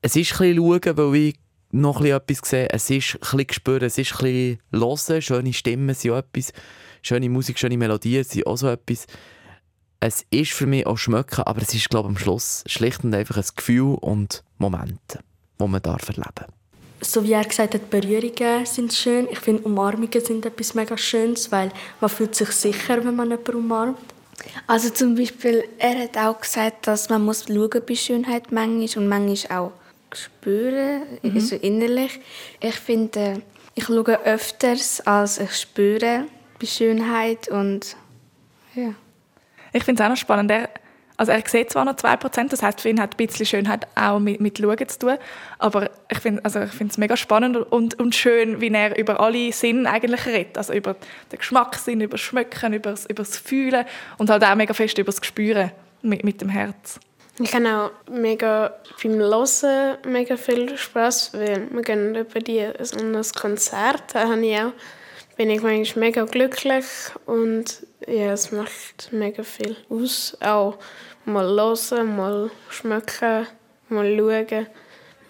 es 0.00 0.16
ist 0.16 0.32
ein 0.32 0.54
bisschen 0.54 0.56
schauen, 0.56 0.96
weil 0.96 1.14
ich 1.16 1.38
noch 1.72 2.04
etwas 2.04 2.42
gesehen. 2.42 2.68
Es 2.70 2.90
ist 2.90 3.14
ein 3.14 3.20
bisschen 3.20 3.52
spüren, 3.52 3.84
es 3.84 3.98
ist 3.98 4.12
ein 4.12 4.58
bisschen 4.70 5.08
hören. 5.08 5.22
Schöne 5.22 5.52
Stimmen 5.52 5.94
sind 5.94 6.10
auch 6.12 6.18
etwas. 6.18 6.52
Schöne 7.02 7.28
Musik, 7.28 7.58
schöne 7.58 7.76
Melodien 7.76 8.24
sind 8.24 8.46
auch 8.46 8.56
so 8.56 8.68
etwas. 8.68 9.06
Es 10.04 10.26
ist 10.30 10.52
für 10.52 10.66
mich 10.66 10.84
auch 10.84 10.98
schmecken, 10.98 11.44
aber 11.44 11.62
es 11.62 11.72
ist, 11.74 11.88
glaube 11.88 12.08
ich, 12.08 12.16
am 12.16 12.18
Schluss 12.18 12.64
schlicht 12.66 13.04
und 13.04 13.14
einfach 13.14 13.36
ein 13.36 13.44
Gefühl 13.54 13.96
und 14.00 14.42
Momente, 14.58 15.20
die 15.60 15.64
man 15.64 15.80
darf 15.80 16.08
erleben 16.08 16.52
So 17.00 17.22
wie 17.22 17.30
er 17.30 17.44
gesagt 17.44 17.74
hat, 17.74 17.88
Berührungen 17.88 18.66
sind 18.66 18.92
schön. 18.92 19.28
Ich 19.30 19.38
finde, 19.38 19.62
Umarmungen 19.62 20.20
sind 20.20 20.44
etwas 20.44 20.74
mega 20.74 20.98
Schönes, 20.98 21.52
weil 21.52 21.70
man 22.00 22.10
fühlt 22.10 22.34
sich 22.34 22.50
sicher, 22.50 22.96
wenn 23.04 23.14
man 23.14 23.30
jemanden 23.30 23.54
umarmt. 23.54 23.98
Also 24.66 24.90
zum 24.90 25.14
Beispiel, 25.14 25.62
er 25.78 26.02
hat 26.02 26.18
auch 26.18 26.40
gesagt, 26.40 26.88
dass 26.88 27.08
man 27.08 27.24
muss 27.24 27.44
schauen 27.46 27.82
bei 27.86 27.94
Schönheit 27.94 28.50
manchmal 28.50 29.04
und 29.04 29.08
manchmal 29.08 29.56
auch 29.56 29.72
spüren, 30.12 31.02
mhm. 31.22 31.36
also 31.36 31.54
innerlich. 31.54 32.18
Ich 32.58 32.74
finde, 32.74 33.40
ich 33.76 33.84
schaue 33.84 34.20
öfters, 34.24 35.00
als 35.06 35.38
ich 35.38 35.52
spüre 35.52 36.26
bei 36.58 36.66
Schönheit 36.66 37.46
und 37.46 37.94
ja. 38.74 38.96
Ich 39.72 39.84
finde 39.84 40.02
es 40.02 40.06
auch 40.06 40.10
noch 40.10 40.16
spannend. 40.16 40.50
Er, 40.50 40.68
also 41.16 41.32
er 41.32 41.42
sieht 41.46 41.70
zwar 41.70 41.84
noch 41.84 41.94
2%, 41.94 42.48
das 42.48 42.62
heißt 42.62 42.80
für 42.80 42.88
ihn 42.88 43.00
hat 43.00 43.14
ein 43.14 43.26
bisschen 43.26 43.46
Schönheit 43.46 43.86
auch 43.94 44.18
mit, 44.18 44.40
mit 44.40 44.58
Schauen 44.58 44.88
zu 44.88 44.98
tun, 44.98 45.18
aber 45.58 45.90
ich 46.10 46.18
finde 46.18 46.44
also 46.44 46.60
es 46.60 46.98
mega 46.98 47.16
spannend 47.16 47.56
und, 47.56 47.98
und 48.00 48.14
schön, 48.14 48.60
wie 48.60 48.72
er 48.72 48.98
über 48.98 49.20
alle 49.20 49.52
Sinne 49.52 49.90
eigentlich 49.90 50.26
redet. 50.26 50.58
Also 50.58 50.72
über 50.72 50.96
den 51.30 51.38
Geschmackssinn, 51.38 52.00
über 52.00 52.12
das 52.12 52.22
Schmecken, 52.22 52.72
über 52.72 52.90
das, 52.90 53.06
über 53.06 53.22
das 53.22 53.36
Fühlen 53.36 53.84
und 54.18 54.30
halt 54.30 54.44
auch 54.44 54.54
mega 54.54 54.74
fest 54.74 54.98
über 54.98 55.12
das 55.12 55.24
Spüren 55.24 55.70
mit, 56.02 56.24
mit 56.24 56.40
dem 56.40 56.48
Herz. 56.48 56.98
Ich 57.38 57.54
habe 57.54 57.68
auch 57.68 58.10
mega 58.10 58.74
beim 59.02 59.12
Hören 59.14 59.96
mega 60.06 60.36
viel 60.36 60.76
Spaß, 60.76 61.32
weil 61.34 61.68
wir 61.70 61.82
gehen 61.82 62.14
über 62.14 62.40
die 62.40 62.60
ein 62.60 63.22
Konzert, 63.34 64.14
da 64.14 64.34
ich 64.34 64.58
auch, 64.58 64.72
bin 65.36 65.50
ich 65.50 65.62
manchmal 65.62 66.06
mega 66.06 66.24
glücklich 66.24 66.84
und 67.24 67.86
ja, 68.06 68.32
es 68.32 68.52
macht 68.52 69.10
mega 69.12 69.42
viel 69.42 69.76
aus. 69.88 70.36
Auch 70.40 70.78
mal 71.24 71.46
hören, 71.46 72.16
mal 72.16 72.50
schmecken, 72.70 73.46
mal 73.88 74.16
schauen. 74.16 74.66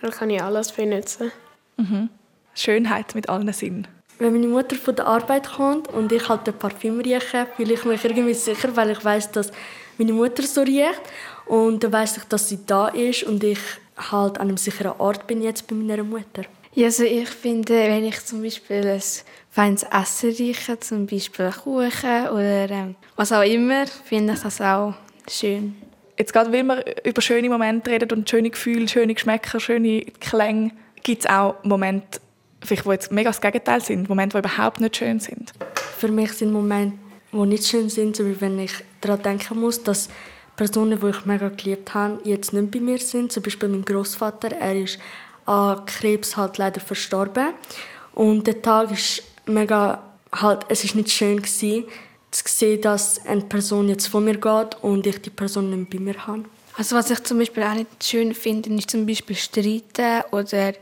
Da 0.00 0.08
kann 0.08 0.30
ich 0.30 0.42
alles 0.42 0.72
benutzen. 0.72 1.32
Mhm. 1.76 2.08
Schönheit 2.54 3.14
mit 3.14 3.28
allen 3.28 3.52
Sinnen. 3.52 3.86
Wenn 4.18 4.34
meine 4.34 4.46
Mutter 4.46 4.76
von 4.76 4.94
der 4.94 5.06
Arbeit 5.06 5.48
kommt 5.48 5.88
und 5.88 6.12
ich 6.12 6.28
halt 6.28 6.46
den 6.46 6.54
Parfüm 6.54 7.00
rieche, 7.00 7.46
fühle 7.56 7.74
ich 7.74 7.84
mich 7.84 8.04
irgendwie 8.04 8.34
sicher, 8.34 8.74
weil 8.76 8.90
ich 8.90 9.04
weiß, 9.04 9.32
dass 9.32 9.50
meine 9.98 10.12
Mutter 10.12 10.42
so 10.42 10.62
riecht. 10.62 11.00
Und 11.46 11.82
dann 11.82 11.92
weiß 11.92 12.18
ich, 12.18 12.24
dass 12.24 12.48
sie 12.48 12.60
da 12.66 12.88
ist 12.88 13.24
und 13.24 13.42
ich 13.42 13.58
halt 13.96 14.38
an 14.38 14.48
einem 14.48 14.56
sicheren 14.56 14.92
Ort 14.98 15.26
bin 15.26 15.42
jetzt 15.42 15.66
bei 15.66 15.74
meiner 15.74 16.04
Mutter. 16.04 16.44
Ja, 16.74 16.86
also 16.86 17.04
ich 17.04 17.28
finde, 17.28 17.74
wenn 17.74 18.04
ich 18.04 18.24
zum 18.24 18.42
Beispiel 18.42 18.86
ein 18.86 19.02
feines 19.50 19.82
Essen 19.82 20.30
rieche, 20.30 20.80
zum 20.80 21.06
Beispiel 21.06 21.50
Kuchen 21.50 22.28
oder 22.30 22.70
ähm, 22.70 22.94
was 23.16 23.30
auch 23.30 23.42
immer, 23.42 23.86
finde 23.86 24.32
ich 24.32 24.40
das 24.40 24.60
auch 24.60 24.94
schön. 25.30 25.76
Jetzt 26.18 26.32
gerade, 26.32 26.50
weil 26.52 26.64
wir 26.64 26.84
über 27.04 27.20
schöne 27.20 27.50
Momente 27.50 27.90
reden 27.90 28.10
und 28.12 28.28
schöne 28.28 28.48
Gefühle, 28.48 28.88
schöne 28.88 29.12
Geschmäcker, 29.12 29.60
schöne 29.60 30.02
Klänge, 30.20 30.70
gibt 31.02 31.24
es 31.24 31.30
auch 31.30 31.56
Momente, 31.62 32.20
vielleicht, 32.62 32.86
die 32.86 32.90
jetzt 32.90 33.12
mega 33.12 33.30
das 33.30 33.40
Gegenteil 33.40 33.82
sind, 33.82 34.08
Momente, 34.08 34.40
die 34.40 34.48
überhaupt 34.48 34.80
nicht 34.80 34.96
schön 34.96 35.20
sind. 35.20 35.52
für 35.98 36.08
mich 36.08 36.32
sind 36.32 36.52
Momente, 36.52 36.96
die 37.32 37.36
nicht 37.36 37.66
schön 37.66 37.90
sind, 37.90 38.16
so 38.16 38.24
wie 38.24 38.40
wenn 38.40 38.58
ich 38.58 38.72
daran 39.00 39.22
denken 39.22 39.60
muss, 39.60 39.82
dass 39.82 40.08
Personen, 40.56 41.00
die 41.00 41.08
ich 41.08 41.26
mega 41.26 41.48
geliebt 41.48 41.92
habe, 41.92 42.20
jetzt 42.24 42.52
nicht 42.52 42.70
bei 42.70 42.80
mir 42.80 42.98
sind. 42.98 43.32
Zum 43.32 43.42
Beispiel 43.42 43.68
mein 43.68 43.84
Großvater, 43.84 44.52
er 44.52 44.76
ist 44.76 44.98
an 45.46 45.84
Krebs 45.86 46.36
halt 46.36 46.58
leider 46.58 46.80
verstorben. 46.80 47.48
Und 48.14 48.46
der 48.46 48.60
Tag 48.62 48.90
ist 48.90 49.22
mega, 49.46 50.02
halt, 50.32 50.66
es 50.68 50.84
ist 50.84 50.94
nicht 50.94 51.10
schön 51.10 51.38
gewesen, 51.38 51.84
zu 52.30 52.44
sehen, 52.46 52.80
dass 52.80 53.24
eine 53.26 53.42
Person 53.42 53.88
jetzt 53.88 54.06
von 54.06 54.24
mir 54.24 54.38
geht 54.38 54.76
und 54.82 55.06
ich 55.06 55.20
die 55.20 55.30
Person 55.30 55.70
nicht 55.70 55.90
bei 55.90 55.98
mir 55.98 56.26
habe. 56.26 56.44
Also 56.76 56.96
was 56.96 57.10
ich 57.10 57.22
zum 57.24 57.38
Beispiel 57.38 57.62
auch 57.62 57.74
nicht 57.74 58.02
schön 58.02 58.34
finde, 58.34 58.70
ist 58.74 58.90
zum 58.90 59.06
Beispiel 59.06 59.36
Streiten 59.36 60.22
oder 60.30 60.72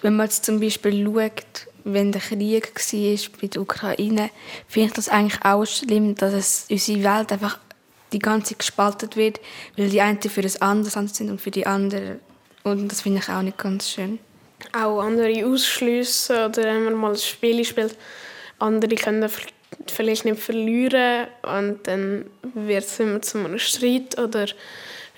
wenn 0.00 0.16
man 0.16 0.26
jetzt 0.26 0.44
zum 0.46 0.58
Beispiel 0.58 1.04
schaut, 1.04 1.68
wenn 1.84 2.12
der 2.12 2.22
Krieg 2.22 2.72
war 2.74 3.40
bei 3.40 3.46
der 3.46 3.60
Ukraine, 3.60 4.30
finde 4.66 4.88
ich 4.88 4.94
das 4.94 5.08
eigentlich 5.10 5.44
auch 5.44 5.66
schlimm, 5.66 6.14
dass 6.14 6.32
es 6.32 6.66
unsere 6.70 7.04
Welt 7.04 7.32
einfach 7.32 7.58
die 8.12 8.18
ganze 8.18 8.54
gespalten 8.54 9.14
wird, 9.16 9.40
weil 9.76 9.90
die 9.90 10.00
einen 10.00 10.20
für 10.22 10.40
das 10.40 10.62
andere 10.62 10.90
sind 11.08 11.30
und 11.30 11.40
für 11.40 11.50
die 11.50 11.66
anderen 11.66 12.20
und 12.64 12.88
das 12.88 13.02
finde 13.02 13.20
ich 13.20 13.28
auch 13.28 13.42
nicht 13.42 13.58
ganz 13.58 13.90
schön. 13.90 14.18
Auch 14.72 15.00
andere 15.00 15.46
ausschliessen 15.46 16.36
oder 16.46 16.64
wenn 16.64 16.84
man 16.84 16.94
mal 16.94 17.12
ein 17.12 17.16
Spiel 17.16 17.64
spielt, 17.64 17.96
andere 18.58 18.94
können 18.96 19.30
vielleicht 19.86 20.24
nicht 20.24 20.40
verlieren 20.40 21.28
und 21.42 21.86
dann 21.86 22.26
wird 22.54 22.84
es 22.84 22.98
immer 22.98 23.22
zu 23.22 23.38
einem 23.38 23.58
Streit 23.58 24.18
oder 24.18 24.46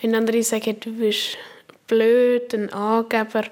wenn 0.03 0.15
andere 0.15 0.43
sagen, 0.43 0.79
du 0.81 0.93
bist 0.93 1.39
blöd, 1.87 2.53
ein 2.53 2.73
Angeber, 2.73 3.43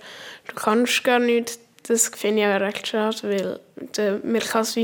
du 0.49 0.55
kannst 0.55 1.05
gar 1.05 1.19
nichts, 1.19 1.59
das 1.85 2.09
finde 2.09 2.43
ich 2.43 2.49
auch 2.49 2.61
recht 2.61 2.87
schade, 2.87 3.61
weil 3.93 4.21
man 4.23 4.41
kann 4.41 4.63
es 4.63 4.77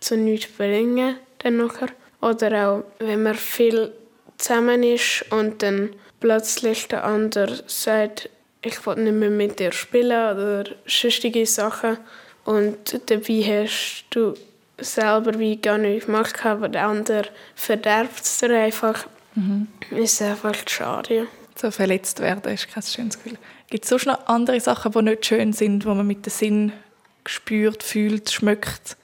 zu 0.00 0.16
nichts 0.16 0.50
bringen 0.52 1.16
dann 1.38 1.56
nachher. 1.58 1.88
Oder 2.20 2.70
auch, 2.70 2.84
wenn 2.98 3.22
man 3.22 3.34
viel 3.34 3.92
zusammen 4.38 4.82
ist 4.82 5.24
und 5.30 5.62
dann 5.62 5.94
plötzlich 6.20 6.88
der 6.88 7.04
andere 7.04 7.62
sagt, 7.66 8.30
ich 8.64 8.86
will 8.86 8.96
nicht 8.96 9.14
mehr 9.14 9.30
mit 9.30 9.58
dir 9.58 9.72
spielen 9.72 10.34
oder 10.34 10.64
sonstige 10.86 11.46
Sachen 11.46 11.98
und 12.44 13.00
dabei 13.06 13.42
hast 13.42 14.04
du 14.10 14.34
selber 14.78 15.38
wie 15.38 15.56
gar 15.56 15.78
nicht 15.78 16.06
gemacht, 16.06 16.44
aber 16.44 16.68
der 16.68 16.86
andere 16.86 17.28
verderbt 17.54 18.20
es 18.22 18.38
dir 18.38 18.56
einfach. 18.56 19.06
Mhm. 19.34 19.68
Ist 19.90 20.20
einfach 20.22 20.54
schade. 20.68 21.26
So 21.56 21.70
verletzt 21.70 22.20
werden 22.20 22.52
ist 22.52 22.68
kein 22.68 22.82
schönes 22.82 23.22
Gefühl. 23.22 23.38
Gibt 23.70 23.84
es 23.84 23.90
sonst 23.90 24.06
noch 24.06 24.26
andere 24.26 24.60
Sachen, 24.60 24.92
die 24.92 25.02
nicht 25.02 25.26
schön 25.26 25.52
sind, 25.52 25.86
wo 25.86 25.94
man 25.94 26.06
mit 26.06 26.26
dem 26.26 26.30
Sinn 26.30 26.72
spürt, 27.26 27.82
fühlt, 27.82 28.30
schmeckt, 28.30 28.96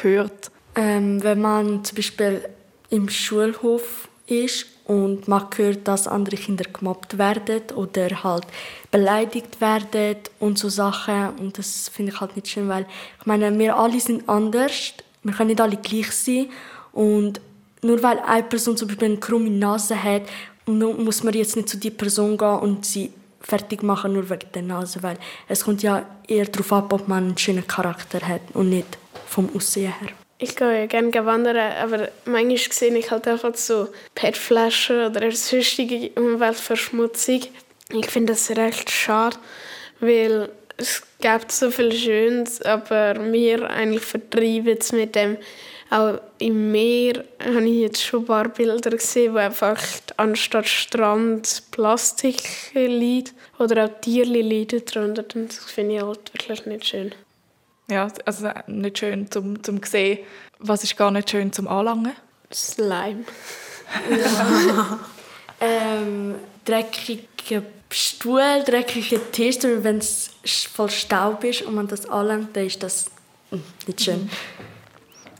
hört? 0.00 0.50
Ähm, 0.74 1.22
wenn 1.22 1.40
man 1.40 1.84
zum 1.84 1.96
Beispiel 1.96 2.48
im 2.90 3.08
Schulhof 3.08 4.08
ist 4.26 4.66
und 4.88 5.28
man 5.28 5.46
hört, 5.54 5.86
dass 5.86 6.08
andere 6.08 6.36
Kinder 6.36 6.64
gemobbt 6.64 7.18
werden 7.18 7.60
oder 7.76 8.24
halt 8.24 8.44
beleidigt 8.90 9.60
werden 9.60 10.16
und 10.40 10.58
so 10.58 10.70
Sachen. 10.70 11.28
Und 11.38 11.58
das 11.58 11.90
finde 11.90 12.10
ich 12.12 12.20
halt 12.20 12.34
nicht 12.34 12.48
schön, 12.48 12.68
weil 12.68 12.86
ich 13.20 13.26
meine, 13.26 13.56
wir 13.58 13.76
alle 13.76 14.00
sind 14.00 14.26
anders, 14.28 14.94
wir 15.22 15.34
können 15.34 15.48
nicht 15.48 15.60
alle 15.60 15.76
gleich 15.76 16.10
sein. 16.10 16.46
Und 16.92 17.38
nur 17.82 18.02
weil 18.02 18.18
eine 18.20 18.44
Person 18.44 18.78
zum 18.78 18.88
Beispiel 18.88 19.08
eine 19.08 19.18
krumme 19.18 19.50
Nase 19.50 20.02
hat, 20.02 20.22
muss 20.64 21.22
man 21.22 21.34
jetzt 21.34 21.56
nicht 21.56 21.68
zu 21.68 21.76
dieser 21.76 21.94
Person 21.94 22.38
gehen 22.38 22.58
und 22.58 22.86
sie 22.86 23.12
fertig 23.40 23.82
machen 23.82 24.14
nur 24.14 24.30
wegen 24.30 24.50
der 24.54 24.62
Nase, 24.62 25.02
weil 25.02 25.18
es 25.48 25.64
kommt 25.64 25.82
ja 25.82 26.06
eher 26.26 26.46
darauf 26.46 26.72
ab, 26.72 26.92
ob 26.94 27.08
man 27.08 27.24
einen 27.24 27.38
schönen 27.38 27.66
Charakter 27.66 28.26
hat 28.26 28.40
und 28.54 28.70
nicht 28.70 28.98
vom 29.26 29.50
Aussehen 29.54 29.92
her. 30.00 30.27
Ich 30.40 30.54
gehe 30.54 30.86
gerne 30.86 31.26
wandern, 31.26 31.56
aber 31.56 32.10
manchmal 32.24 32.58
sehe 32.58 32.96
ich 32.96 33.10
halt 33.10 33.26
einfach 33.26 33.54
so 33.56 33.88
PET-Flaschen 34.14 35.06
oder 35.06 35.32
sonstige 35.32 36.10
Umweltverschmutzung. 36.20 37.42
Ich 37.92 38.06
finde 38.06 38.34
das 38.34 38.50
recht 38.50 38.88
schade, 38.88 39.36
weil 39.98 40.48
es 40.76 41.02
gibt 41.20 41.50
so 41.50 41.72
viel 41.72 41.92
Schönes, 41.92 42.62
aber 42.62 43.16
wir 43.32 43.68
eigentlich 43.68 44.04
vertreiben 44.04 44.76
es 44.78 44.92
mit 44.92 45.16
dem 45.16 45.38
auch 45.90 46.20
im 46.38 46.70
Meer 46.70 47.24
habe 47.42 47.66
ich 47.66 47.80
jetzt 47.80 48.02
schon 48.04 48.20
ein 48.20 48.26
paar 48.26 48.48
Bilder 48.48 48.90
gesehen, 48.90 49.32
wo 49.32 49.38
einfach 49.38 49.82
anstatt 50.18 50.68
Strand 50.68 51.62
Plastik 51.70 52.42
liegt 52.74 53.32
oder 53.58 53.86
auch 53.86 54.00
Tiere 54.00 54.28
liegen 54.28 54.84
drunter. 54.84 55.24
Und 55.34 55.48
das 55.48 55.70
finde 55.70 55.96
ich 55.96 56.02
halt 56.02 56.34
wirklich 56.34 56.66
nicht 56.66 56.86
schön. 56.86 57.14
Ja, 57.90 58.08
also 58.24 58.50
nicht 58.66 58.98
schön 58.98 59.30
zum, 59.30 59.62
zum 59.62 59.82
sehen. 59.82 60.18
Was 60.58 60.84
ist 60.84 60.96
gar 60.96 61.10
nicht 61.10 61.30
schön 61.30 61.52
zum 61.52 61.68
Anlangen? 61.68 62.12
Slime. 62.52 63.24
ja. 64.10 64.98
ähm, 65.60 66.34
dreckige 66.64 67.62
Stuhl, 67.90 68.62
dreckige 68.66 69.20
Tisch, 69.32 69.58
wenn 69.62 69.98
es 69.98 70.30
voll 70.70 70.90
Staub 70.90 71.42
ist 71.44 71.62
und 71.62 71.74
man 71.74 71.88
das 71.88 72.06
anlangt, 72.06 72.54
dann 72.54 72.66
ist 72.66 72.82
das 72.82 73.10
hm, 73.50 73.62
nicht 73.86 74.02
schön. 74.02 74.28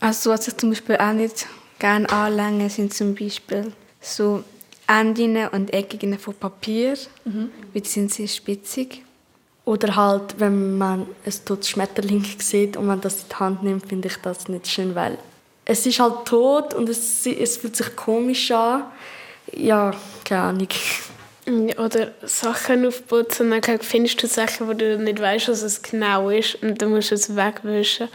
Also 0.01 0.31
was 0.31 0.49
ich 0.49 0.57
zum 0.57 0.71
Beispiel 0.71 0.97
auch 0.97 1.13
nicht 1.13 1.47
gerne 1.79 2.09
anlänge, 2.09 2.71
sind 2.71 2.95
zum 2.95 3.15
Beispiel 3.15 3.73
so 4.01 4.45
Enden 4.87 5.49
und 5.49 5.73
Ecken 5.75 6.19
von 6.19 6.35
Papier, 6.35 6.95
mhm. 7.25 7.51
weil 7.73 7.83
die 7.83 7.89
sind 7.89 8.13
sehr 8.13 8.29
spitzig. 8.29 9.03
Oder 9.69 9.97
halt, 9.97 10.41
wenn 10.41 10.79
man 10.79 11.07
ein 11.27 11.35
totes 11.45 11.69
Schmetterling 11.69 12.25
sieht 12.39 12.79
und 12.79 12.87
man 12.87 13.03
das 13.03 13.21
in 13.21 13.29
die 13.29 13.35
Hand 13.35 13.63
nimmt, 13.63 13.87
finde 13.87 14.09
ich 14.09 14.17
das 14.17 14.49
nicht 14.49 14.67
schön, 14.67 14.95
weil 14.95 15.19
es 15.67 15.85
ist 15.85 16.01
halt 16.01 16.25
tot 16.25 16.73
und 16.73 16.89
es, 16.89 17.27
es 17.27 17.59
fühlt 17.59 17.77
sich 17.77 17.95
komisch 17.95 18.51
an. 18.51 18.85
Ja, 19.53 19.93
keine 20.25 20.41
Ahnung. 20.41 20.69
Oder 21.77 22.13
Sachen 22.23 22.87
aufputzen, 22.87 23.51
dann 23.51 23.79
findest 23.81 24.23
du 24.23 24.27
Sachen, 24.27 24.69
wo 24.69 24.73
du 24.73 24.97
nicht 24.97 25.21
weißt, 25.21 25.49
was 25.49 25.61
es 25.61 25.83
genau 25.83 26.31
ist 26.31 26.63
und 26.63 26.81
dann 26.81 26.89
musst 26.89 27.11
du 27.11 27.17
es 27.17 27.37
wegwischen. 27.37 28.09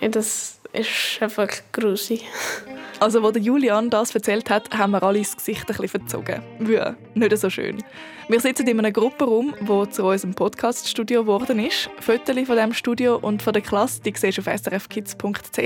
Das 0.00 0.57
ist 0.72 1.18
einfach 1.20 1.48
grusig. 1.72 2.24
Also, 3.00 3.24
als 3.24 3.38
Julian 3.40 3.90
das 3.90 4.12
erzählt 4.14 4.50
hat, 4.50 4.76
haben 4.76 4.90
wir 4.90 5.02
alle 5.02 5.20
das 5.20 5.36
Gesicht 5.36 5.62
ein 5.62 5.66
bisschen 5.66 5.88
verzogen. 5.88 6.42
Ja, 6.68 6.96
nicht 7.14 7.38
so 7.38 7.48
schön. 7.48 7.78
Wir 8.28 8.40
sitzen 8.40 8.66
in 8.66 8.78
einem 8.78 8.92
Gruppenraum, 8.92 9.54
das 9.60 9.90
zu 9.94 10.04
unserem 10.04 10.34
Podcast-Studio 10.34 11.22
geworden 11.22 11.60
ist. 11.60 11.88
Fotos 12.00 12.34
von 12.34 12.56
diesem 12.56 12.74
Studio 12.74 13.16
und 13.16 13.40
von 13.40 13.52
der 13.52 13.62
Klasse 13.62 14.02
die 14.02 14.12
siehst 14.14 14.38
du 14.38 14.42
auf 14.42 14.58
srfkids.ch. 14.58 15.58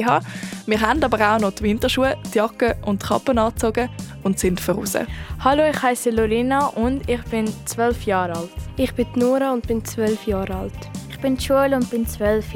Wir 0.66 0.80
haben 0.80 1.02
aber 1.02 1.34
auch 1.34 1.40
noch 1.40 1.52
die 1.52 1.64
Winterschuhe, 1.64 2.16
die 2.32 2.38
Jacke 2.38 2.76
und 2.84 3.02
die 3.02 3.06
Kappen 3.06 3.38
angezogen 3.38 3.88
und 4.22 4.38
sind 4.38 4.60
voraus. 4.60 4.96
Hallo, 5.40 5.64
ich 5.68 5.82
heiße 5.82 6.10
Lorena 6.10 6.66
und 6.66 7.08
ich 7.08 7.22
bin 7.24 7.52
zwölf 7.64 8.04
Jahre 8.04 8.36
alt. 8.36 8.50
Ich 8.76 8.94
bin 8.94 9.08
Nora 9.14 9.52
und 9.52 9.66
bin 9.66 9.84
zwölf 9.84 10.26
Jahre 10.26 10.54
alt. 10.54 10.90
Ich 11.10 11.18
bin 11.18 11.36
Joel 11.36 11.74
und 11.74 11.90
bin 11.90 12.06
zwölf 12.06 12.46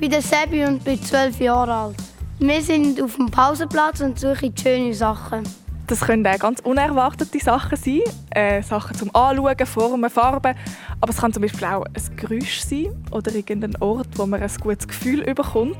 bin 0.00 0.10
der 0.10 0.22
Sebi 0.22 0.64
und 0.64 0.82
bin 0.82 1.00
zwölf 1.02 1.38
Jahre 1.40 1.74
alt. 1.74 1.96
Wir 2.38 2.62
sind 2.62 3.02
auf 3.02 3.16
dem 3.16 3.26
Pausenplatz 3.26 4.00
und 4.00 4.18
suchen 4.18 4.54
schöne 4.56 4.94
Sachen. 4.94 5.42
Das 5.88 6.00
können 6.00 6.26
auch 6.26 6.38
ganz 6.38 6.60
unerwartete 6.60 7.38
Sachen 7.38 7.76
sein. 7.76 8.00
Äh, 8.30 8.62
Sachen 8.62 8.96
zum 8.96 9.14
Anschauen, 9.14 9.66
Formen, 9.66 10.08
Farben. 10.08 10.54
Aber 11.02 11.10
es 11.10 11.18
kann 11.18 11.34
zum 11.34 11.42
Beispiel 11.42 11.66
auch 11.66 11.84
ein 11.84 12.16
Geräusch 12.16 12.60
sein 12.60 12.86
oder 13.10 13.34
irgendein 13.34 13.76
Ort, 13.82 14.08
wo 14.16 14.24
man 14.24 14.42
ein 14.42 14.50
gutes 14.62 14.88
Gefühl 14.88 15.22
bekommt. 15.34 15.76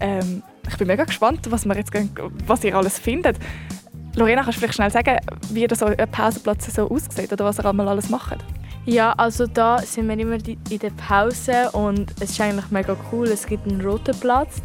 Ähm, 0.00 0.42
ich 0.68 0.76
bin 0.76 0.88
mega 0.88 1.04
gespannt, 1.04 1.48
was, 1.48 1.64
wir 1.66 1.76
jetzt, 1.76 1.92
was 2.46 2.64
ihr 2.64 2.76
alles 2.76 2.98
findet. 2.98 3.36
Lorena, 4.16 4.42
kannst 4.42 4.56
du 4.56 4.60
vielleicht 4.60 4.74
schnell 4.74 4.90
sagen, 4.90 5.18
wie 5.50 5.68
so 5.72 5.86
ein 5.86 6.10
Pausenplatz 6.10 6.74
so 6.74 6.90
aussieht 6.90 7.32
oder 7.32 7.44
was 7.44 7.60
ihr 7.60 7.66
einmal 7.66 7.86
alles 7.86 8.08
macht? 8.08 8.38
Ja, 8.86 9.12
also 9.16 9.48
da 9.48 9.78
sind 9.78 10.08
wir 10.08 10.16
immer 10.16 10.38
in 10.70 10.78
der 10.78 10.90
Pause 10.90 11.70
und 11.72 12.12
es 12.20 12.30
ist 12.30 12.40
eigentlich 12.40 12.70
mega 12.70 12.96
cool. 13.10 13.26
Es 13.26 13.44
gibt 13.44 13.66
einen 13.66 13.80
roten 13.80 14.18
Platz. 14.20 14.62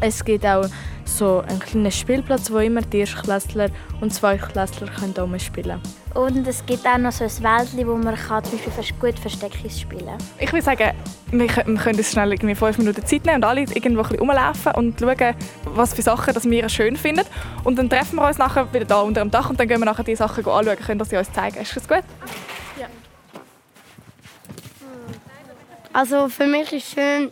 Es 0.00 0.24
gibt 0.24 0.44
auch 0.44 0.66
so 1.04 1.44
einen 1.46 1.60
kleinen 1.60 1.92
Spielplatz, 1.92 2.50
wo 2.50 2.58
immer 2.58 2.80
die 2.80 2.98
Erstklässler 2.98 3.68
und 4.00 4.12
Zweitklässler 4.12 4.88
können 4.88 5.38
spielen 5.38 5.80
können. 5.80 6.26
Und 6.26 6.46
es 6.46 6.66
gibt 6.66 6.84
auch 6.86 6.98
noch 6.98 7.12
so 7.12 7.24
ein 7.24 7.30
Wäldchen, 7.30 7.86
wo 7.86 7.96
man 7.96 8.16
kann, 8.16 8.42
zum 8.42 8.58
Beispiel 8.58 8.96
gut 8.98 9.18
Versteckis 9.18 9.80
spielen 9.80 10.06
kann. 10.06 10.18
Ich 10.40 10.52
würde 10.52 10.64
sagen, 10.64 10.90
wir 11.30 11.46
können 11.46 11.96
uns 11.96 12.10
schnell 12.10 12.32
irgendwie 12.32 12.56
fünf 12.56 12.78
Minuten 12.78 13.06
Zeit 13.06 13.24
nehmen 13.24 13.36
und 13.36 13.44
alle 13.44 13.60
irgendwo 13.60 14.02
ein 14.02 14.08
bisschen 14.08 14.18
rumlaufen 14.18 14.72
und 14.72 14.98
schauen, 14.98 15.34
was 15.66 15.94
für 15.94 16.02
Sachen 16.02 16.34
das 16.34 16.44
wir 16.44 16.68
schön 16.68 16.96
finden. 16.96 17.24
Und 17.62 17.78
dann 17.78 17.88
treffen 17.88 18.16
wir 18.16 18.26
uns 18.26 18.38
nachher 18.38 18.72
wieder 18.74 18.86
da 18.86 19.02
unter 19.02 19.20
dem 19.20 19.30
Dach 19.30 19.48
und 19.50 19.60
dann 19.60 19.68
gehen 19.68 19.78
wir 19.78 19.86
nachher 19.86 20.04
die 20.04 20.16
Sachen 20.16 20.44
anschauen. 20.44 20.76
Können 20.76 21.04
Sie 21.04 21.16
uns 21.16 21.32
zeigen? 21.32 21.60
Ist 21.60 21.76
das 21.76 21.86
gut? 21.86 22.02
Ja. 22.78 22.86
Also 25.92 26.28
für 26.28 26.46
mich 26.46 26.72
ist 26.72 26.86
es 26.86 26.92
schön, 26.92 27.30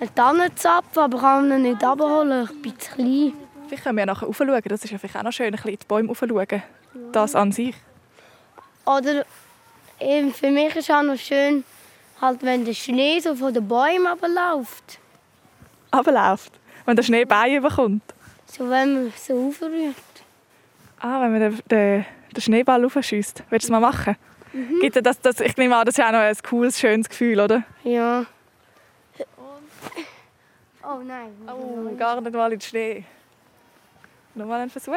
einen 0.00 0.14
Tannenzapfen, 0.14 1.02
aber 1.02 1.16
ich 1.16 1.22
kann 1.22 1.50
ihn 1.50 1.62
nicht 1.62 1.84
abholen, 1.84 2.48
ich 2.50 2.62
bin 2.62 2.78
zu 2.78 2.92
klein. 2.92 3.32
Vielleicht 3.66 3.84
können 3.84 3.98
wir 3.98 4.06
nachher 4.06 4.26
raufschauen, 4.26 4.62
das 4.64 4.84
ist 4.84 4.90
ja 4.90 4.98
vielleicht 4.98 5.16
auch 5.16 5.22
noch 5.22 5.32
schön, 5.32 5.46
ein 5.46 5.52
bisschen 5.52 5.78
die 5.78 5.86
Bäume 5.86 6.08
raufschauen. 6.08 6.62
Das 7.12 7.34
an 7.34 7.52
sich. 7.52 7.74
Oder 8.86 9.26
eben 10.00 10.32
für 10.32 10.50
mich 10.50 10.74
ist 10.74 10.88
es 10.88 10.90
auch 10.90 11.02
noch 11.02 11.18
schön, 11.18 11.64
halt, 12.20 12.42
wenn 12.42 12.64
der 12.64 12.72
Schnee 12.72 13.20
so 13.20 13.34
von 13.34 13.52
den 13.52 13.68
Bäumen 13.68 14.06
runterläuft. 14.06 14.98
Runterläuft? 15.94 16.52
Wenn 16.86 16.96
der 16.96 17.02
Schnee 17.02 17.26
Beine 17.26 17.60
bekommt? 17.60 18.02
So, 18.46 18.70
wenn 18.70 18.94
man 18.94 19.12
so 19.16 19.48
aufrührt. 19.48 19.94
Ah, 21.00 21.20
wenn 21.20 21.32
man 21.32 21.40
den, 21.40 21.60
den, 21.70 22.06
den 22.34 22.40
Schneeball 22.40 22.84
aufschießt. 22.86 23.42
Willst 23.50 23.64
du 23.64 23.66
es 23.66 23.70
mal 23.70 23.80
machen? 23.80 24.16
Mhm. 24.52 24.80
Gibt 24.80 25.04
das, 25.04 25.20
das, 25.20 25.40
ich 25.40 25.56
nehme 25.56 25.76
an, 25.76 25.84
das 25.84 25.94
ist 25.94 25.98
ja 25.98 26.08
auch 26.08 26.12
noch 26.12 26.20
ein 26.20 26.36
cooles, 26.42 26.78
schönes 26.78 27.08
Gefühl, 27.08 27.40
oder? 27.40 27.62
Ja. 27.84 28.26
Oh 30.82 31.02
nein. 31.04 31.32
Oh, 31.46 31.94
gar 31.96 32.20
nicht 32.20 32.32
mal 32.32 32.52
in 32.52 32.58
den 32.58 32.60
Schnee. 32.62 33.04
Nochmal 34.34 34.60
ein 34.62 34.70
Versuch. 34.70 34.94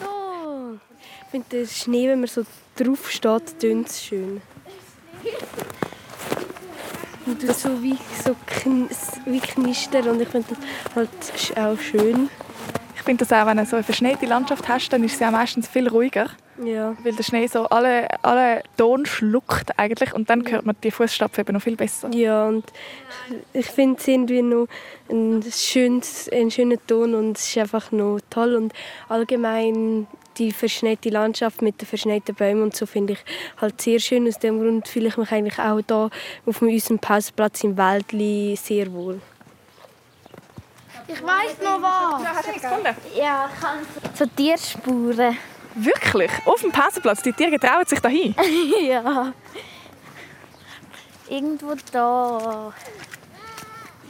So. 0.00 0.78
Ich 1.24 1.30
finde, 1.30 1.46
der 1.50 1.66
Schnee, 1.66 2.08
wenn 2.08 2.20
man 2.20 2.28
so 2.28 2.44
drauf 2.76 3.10
steht, 3.10 3.58
tönt 3.60 3.88
es 3.88 4.02
schön. 4.02 4.40
Und 7.26 7.46
das 7.46 7.62
so 7.62 7.82
wie, 7.82 7.98
so 8.24 8.34
kn 8.46 8.88
wie 9.26 9.40
knistern 9.40 10.08
und 10.08 10.20
ich 10.20 10.28
finde 10.28 10.54
das 10.54 10.96
halt 10.96 11.58
auch 11.58 11.78
schön. 11.78 12.28
Ich 12.96 13.02
finde 13.02 13.24
das 13.24 13.32
auch, 13.32 13.46
wenn 13.46 13.56
du 13.58 13.66
so 13.66 13.76
eine 13.76 13.82
verschneite 13.82 14.26
Landschaft 14.26 14.66
hast, 14.68 14.92
dann 14.92 15.04
ist 15.04 15.18
sie 15.18 15.24
auch 15.24 15.30
meistens 15.30 15.68
viel 15.68 15.88
ruhiger. 15.88 16.30
Ja. 16.58 16.94
Weil 17.02 17.12
der 17.12 17.22
Schnee 17.22 17.46
so 17.46 17.64
alle, 17.66 18.06
alle 18.22 18.62
Ton 18.76 19.06
schluckt 19.06 19.78
eigentlich 19.78 20.12
und 20.12 20.28
dann 20.28 20.48
hört 20.50 20.66
man 20.66 20.76
die 20.82 20.90
Fußstapfen 20.90 21.42
eben 21.42 21.54
noch 21.54 21.62
viel 21.62 21.76
besser. 21.76 22.10
Ja, 22.12 22.46
und 22.46 22.64
ich 23.52 23.66
finde 23.66 23.98
es 23.98 24.06
irgendwie 24.06 24.42
noch 24.42 24.66
ein, 25.10 25.42
schönes, 25.50 26.28
ein 26.30 26.50
schöner 26.50 26.76
Ton 26.86 27.14
und 27.14 27.38
es 27.38 27.48
ist 27.48 27.58
einfach 27.58 27.90
noch 27.90 28.18
toll. 28.28 28.54
Und 28.54 28.74
allgemein 29.08 30.06
die 30.38 30.52
verschneite 30.52 31.08
Landschaft 31.08 31.62
mit 31.62 31.80
den 31.80 31.86
verschneiten 31.86 32.34
Bäumen 32.34 32.62
und 32.62 32.76
so 32.76 32.86
finde 32.86 33.14
ich 33.14 33.24
halt 33.60 33.80
sehr 33.80 33.98
schön. 33.98 34.28
Aus 34.28 34.38
dem 34.38 34.60
Grund 34.60 34.88
fühle 34.88 35.08
ich 35.08 35.16
mich 35.16 35.32
eigentlich 35.32 35.58
auch 35.58 35.80
hier 35.86 36.10
auf 36.46 36.62
unserem 36.62 36.98
Pausenplatz 36.98 37.64
im 37.64 37.76
Wäldli 37.76 38.56
sehr 38.60 38.92
wohl. 38.92 39.20
Ich 41.08 41.22
weiß 41.22 41.60
noch 41.62 41.82
was. 41.82 42.26
Hast 42.26 42.46
du 42.46 42.50
etwas 42.50 42.62
gefunden? 42.62 42.96
Ja, 43.16 43.50
ich 43.52 43.60
kann 43.60 43.78
so 44.14 44.26
Tierspuren. 44.26 45.36
Wirklich? 45.74 46.30
Auf 46.44 46.60
dem 46.60 46.72
Pausenplatz? 46.72 47.22
Die 47.22 47.32
Tiere 47.32 47.58
trauen 47.58 47.86
sich 47.86 48.00
dahin? 48.00 48.34
ja. 48.86 49.32
Irgendwo 51.28 51.74
da. 51.92 52.72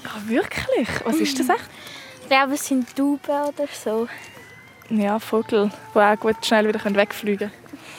Ja, 0.05 0.29
wirklich? 0.29 0.89
Was 1.05 1.17
ist 1.17 1.39
das 1.39 1.49
echt? 1.49 1.71
Ich 2.23 2.29
glaube, 2.29 2.55
es 2.55 2.67
sind 2.67 2.97
Tauben 2.97 3.21
oder 3.49 3.69
so. 3.73 4.09
Ja, 4.91 5.19
Vögel, 5.19 5.71
die 5.95 5.99
auch 5.99 6.19
gut 6.19 6.45
schnell 6.45 6.67
wieder 6.69 6.85
wegfliegen 6.85 7.51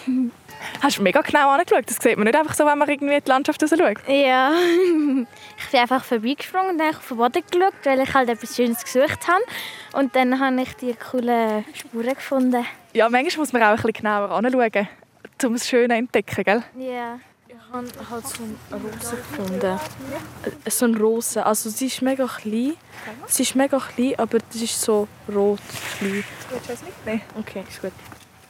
können. 0.05 0.31
Hast 0.81 0.97
du 0.97 1.01
mega 1.01 1.21
genau 1.21 1.49
angeschaut? 1.49 1.83
Das 1.87 1.97
sieht 1.97 2.17
man 2.17 2.25
nicht 2.25 2.35
einfach 2.35 2.53
so, 2.53 2.65
wenn 2.65 2.77
man 2.77 2.89
irgendwie 2.89 3.15
in 3.15 3.23
die 3.23 3.29
Landschaft 3.29 3.61
schaut. 3.61 3.79
Ja. 4.07 4.51
ich 5.57 5.71
bin 5.71 5.79
einfach 5.79 6.03
vorbeigesprungen 6.03 6.71
und 6.71 6.77
dann 6.77 6.95
auf 6.95 7.07
den 7.07 7.17
Boden 7.17 7.43
geschaut, 7.49 7.73
weil 7.83 7.99
ich 8.01 8.13
halt 8.13 8.29
etwas 8.29 8.55
Schönes 8.55 8.83
gesucht 8.83 9.27
habe. 9.27 9.43
Und 9.93 10.15
dann 10.15 10.39
habe 10.39 10.61
ich 10.61 10.73
die 10.75 10.93
coolen 10.93 11.65
Spuren 11.73 12.13
gefunden. 12.13 12.65
Ja, 12.93 13.09
manchmal 13.09 13.41
muss 13.41 13.53
man 13.53 13.63
auch 13.63 13.67
ein 13.67 13.75
bisschen 13.75 13.93
genauer 13.93 14.31
anschauen, 14.31 14.87
um 15.43 15.53
es 15.55 15.67
schön 15.67 15.89
zu 15.89 15.95
entdecken, 15.95 16.43
gell? 16.43 16.63
Ja. 16.77 17.19
Ich 17.47 17.55
habe 17.75 17.87
halt 18.09 18.27
so 18.27 18.43
eine 18.43 18.83
Rose 18.83 19.15
gefunden. 19.15 19.79
So 20.67 20.85
eine 20.85 20.99
Rose. 20.99 21.43
Also 21.43 21.69
sie 21.71 21.87
ist 21.87 22.01
mega 22.03 22.27
klein. 22.27 22.73
Sie 23.25 23.41
ist 23.41 23.55
mega 23.55 23.79
klein, 23.79 24.13
aber 24.17 24.37
das 24.37 24.61
ist 24.61 24.79
so 24.79 25.07
rot 25.33 25.59
klein. 25.97 26.23
Willst 26.51 26.69
du 26.69 26.73
es 26.73 26.81
mitnehmen? 26.83 27.21
Okay, 27.39 27.63
ist 27.67 27.81
gut. 27.81 27.91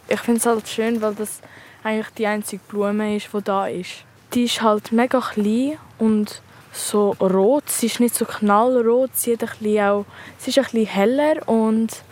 Ich 0.10 0.20
finde 0.20 0.40
es 0.40 0.46
halt 0.46 0.68
schön, 0.68 1.02
weil 1.02 1.16
das 1.16 1.40
eigentlich 1.84 2.14
die 2.18 2.28
einzige 2.28 2.62
Blume 2.68 3.16
ist, 3.16 3.30
die 3.34 3.42
da 3.44 3.68
ist. 3.68 4.06
Die 4.34 4.46
ist 4.46 4.62
halt 4.62 4.92
mega 4.92 5.20
klein 5.20 5.78
und 6.00 6.42
so 6.72 7.16
rot. 7.20 7.70
Sie 7.70 7.86
ist 7.86 8.00
nicht 8.00 8.16
so 8.16 8.26
knallrot, 8.26 9.12
sie, 9.14 9.34
hat 9.34 9.44
ein 9.44 9.50
bisschen 9.60 9.84
auch, 9.84 10.06
sie 10.38 10.50
ist 10.50 10.58
ein 10.58 10.64
bisschen 10.64 10.86
heller 10.88 11.48
und 11.48 12.04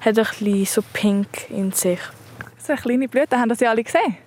hat 0.00 0.18
ein 0.18 0.24
bisschen 0.24 0.66
so 0.66 0.82
pink 0.92 1.50
in 1.50 1.72
sich. 1.72 2.00
So 2.58 2.72
eine 2.72 2.82
kleine 2.82 3.08
Blüte, 3.08 3.38
haben 3.38 3.48
das 3.48 3.60
ja 3.60 3.70
alle 3.70 3.82
gesehen? 3.82 4.18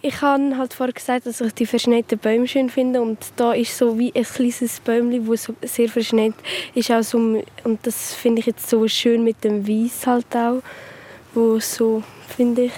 Ich 0.00 0.22
habe 0.22 0.56
halt 0.56 0.74
vorher 0.74 0.92
gesagt, 0.92 1.26
dass 1.26 1.40
ich 1.40 1.52
die 1.54 1.66
verschneiten 1.66 2.18
Bäume 2.18 2.46
schön 2.46 2.70
finde 2.70 3.02
und 3.02 3.18
da 3.34 3.52
ist 3.52 3.76
so 3.76 3.98
wie 3.98 4.14
ein 4.14 4.22
kleines 4.22 4.78
Bäumchen, 4.78 5.26
das 5.28 5.42
so 5.42 5.54
sehr 5.62 5.88
verschneit 5.88 6.34
ist. 6.72 6.92
Auch 6.92 7.02
so, 7.02 7.18
und 7.18 7.78
das 7.82 8.14
finde 8.14 8.38
ich 8.38 8.46
jetzt 8.46 8.70
so 8.70 8.86
schön 8.86 9.24
mit 9.24 9.42
dem 9.42 9.66
Weiß 9.66 10.06
halt 10.06 10.36
auch, 10.36 10.62
wo 11.34 11.58
so, 11.58 12.04
finde 12.36 12.66
ich. 12.66 12.72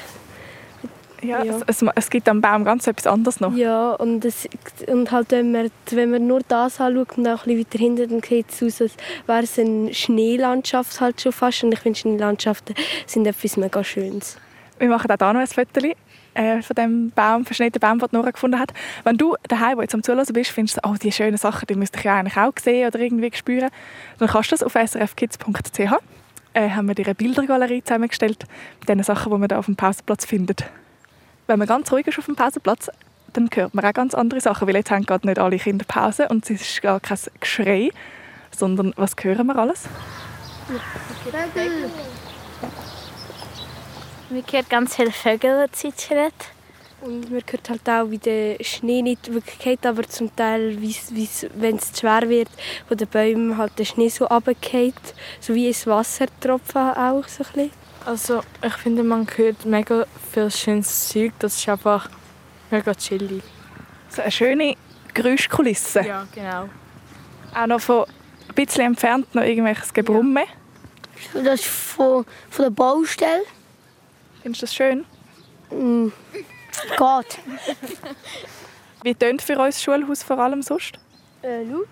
Ja, 1.23 1.45
Ja. 1.45 1.57
Es, 1.67 1.83
es, 1.83 1.89
es 1.95 2.11
gibt 2.11 2.29
am 2.29 2.41
Baum 2.41 2.65
ganz 2.65 2.87
etwas 2.87 3.07
anderes 3.07 3.41
noch. 3.41 3.55
Ja, 3.55 3.93
und, 3.93 4.25
es, 4.25 4.49
und 4.87 5.11
halt, 5.11 5.31
wenn 5.31 5.53
man, 5.53 5.71
wenn 5.91 6.11
man 6.11 6.27
nur 6.27 6.41
das 6.47 6.81
anschaut 6.81 7.19
und 7.19 7.27
auch 7.27 7.47
ein 7.47 7.57
bisschen 7.57 7.59
weiter 7.59 7.79
hinten, 7.79 8.11
dann 8.11 8.23
sieht 8.23 8.51
es 8.51 8.63
aus, 8.63 8.83
als 8.83 8.97
wäre 9.27 9.43
es 9.43 9.59
eine 9.59 9.93
Schneelandschaft 9.95 11.01
halt 11.01 11.21
schon 11.21 11.33
fast. 11.33 11.65
Und 11.65 11.73
ich 11.73 11.81
finde, 11.81 11.99
Schneelandschaften 11.99 12.75
sind 13.07 13.27
etwas 13.27 13.57
mega 13.57 13.83
Schönes. 13.85 14.37
Wir 14.79 14.89
machen 14.89 15.11
auch 15.11 15.17
hier 15.19 15.33
noch 15.33 15.41
ein 15.41 15.47
Foto 15.47 15.81
äh, 16.35 16.63
von 16.63 16.75
dem 16.75 17.11
Baum, 17.11 17.45
verschneiten 17.45 17.81
Baum, 17.81 17.99
den 17.99 18.09
Nora 18.13 18.31
gefunden 18.31 18.59
hat. 18.59 18.73
Wenn 19.05 19.17
du 19.17 19.37
daheim, 19.49 19.79
wo 19.79 19.83
jetzt 19.83 19.95
am 19.95 20.03
Zuhören 20.03 20.25
bist, 20.33 20.51
findest 20.51 20.79
du, 20.79 20.89
oh, 20.89 20.95
die 20.95 21.13
schönen 21.13 21.37
Sachen, 21.37 21.67
die 21.67 21.75
müsste 21.75 21.99
ich 21.99 22.05
ja 22.05 22.17
eigentlich 22.17 22.37
auch 22.37 22.53
sehen 22.63 22.87
oder 22.87 22.99
irgendwie 22.99 23.31
spüren, 23.35 23.69
dann 24.19 24.29
kannst 24.29 24.51
du 24.51 24.57
das 24.57 24.63
auf 24.63 24.73
srfkids.ch. 24.73 25.93
Äh, 26.53 26.71
haben 26.71 26.89
wir 26.89 26.95
dir 26.95 27.07
eine 27.07 27.15
Bildergalerie 27.15 27.83
zusammengestellt 27.85 28.45
mit 28.81 28.89
den 28.89 29.03
Sachen, 29.03 29.31
die 29.31 29.39
man 29.39 29.49
da 29.49 29.59
auf 29.59 29.67
dem 29.67 29.77
Pausenplatz 29.77 30.25
findet. 30.25 30.65
Wenn 31.51 31.59
man 31.59 31.67
ganz 31.67 31.91
ruhig 31.91 32.07
ist 32.07 32.17
auf 32.17 32.27
dem 32.27 32.37
Pausenplatz, 32.37 32.91
dann 33.33 33.51
hört 33.53 33.75
man 33.75 33.85
auch 33.85 33.93
ganz 33.93 34.15
andere 34.15 34.41
Sachen, 34.41 34.69
weil 34.69 34.77
jetzt 34.77 34.93
haben 34.93 35.05
gerade 35.05 35.27
nicht 35.27 35.41
alle 35.41 35.59
Kinder 35.59 35.85
Pause 35.85 36.29
und 36.29 36.49
es 36.49 36.61
ist 36.61 36.81
gar 36.81 37.01
kein 37.01 37.19
Geschrei, 37.41 37.91
sondern 38.57 38.95
was 38.97 39.17
hören 39.21 39.49
wir 39.49 39.57
alles? 39.57 39.89
Man 44.31 44.45
hört 44.49 44.71
ganz 44.71 44.95
viele 44.95 45.11
Vögel 45.11 45.67
zwitschern. 45.73 46.31
Und 47.01 47.33
man 47.33 47.43
hört 47.51 47.69
halt 47.69 47.89
auch, 47.89 48.09
wie 48.13 48.19
der 48.19 48.63
Schnee 48.63 49.03
nicht 49.03 49.35
wirklich 49.35 49.59
geht, 49.59 49.85
aber 49.85 50.05
zum 50.05 50.31
Teil, 50.37 50.81
wenn 50.81 51.77
es 51.79 51.93
zu 51.93 52.01
schwer 52.01 52.29
wird, 52.29 52.51
von 52.87 52.97
den 52.97 53.09
Bäumen 53.09 53.59
halt 53.59 53.77
der 53.77 53.87
Schnee 53.87 54.09
so 54.09 54.27
runtergeht, 54.27 54.95
so 55.41 55.53
wie 55.53 55.67
ins 55.67 55.85
Wassertropfen 55.85 56.93
auch 56.93 57.27
so 57.27 57.43
ein 57.43 57.53
bisschen. 57.55 57.80
Also 58.05 58.43
ich 58.65 58.75
finde, 58.75 59.03
man 59.03 59.27
hört 59.37 59.65
mega 59.65 60.07
viel 60.33 60.51
schönes 60.51 61.09
Zeug. 61.09 61.33
Das 61.39 61.57
ist 61.57 61.69
einfach 61.69 62.09
mega 62.71 62.95
chillig. 62.95 63.43
So 64.09 64.23
eine 64.23 64.31
schöne 64.31 64.77
Geräuschkulisse. 65.15 66.01
Ja, 66.01 66.27
genau. 66.35 66.69
Auch 67.55 67.67
noch 67.67 67.81
von 67.81 68.05
ein 68.49 68.55
bisschen 68.55 68.87
entfernt 68.87 69.35
noch 69.35 69.43
irgendwelches 69.43 69.93
Gebrumme. 69.93 70.45
Das 71.35 71.61
ist 71.61 71.67
von, 71.67 72.25
von 72.49 72.65
der 72.65 72.71
Baustelle. 72.71 73.43
Findest 74.43 74.63
du 74.63 74.67
das 74.67 74.75
schön? 74.75 75.05
Mm. 75.71 76.09
Geht. 76.97 77.39
Wie 79.03 79.15
tönt 79.15 79.43
für 79.43 79.59
uns 79.59 79.77
das 79.77 79.83
Schulhaus 79.83 80.23
vor 80.23 80.39
allem 80.39 80.63
sonst? 80.63 80.99
Äh, 81.43 81.65
laut. 81.65 81.87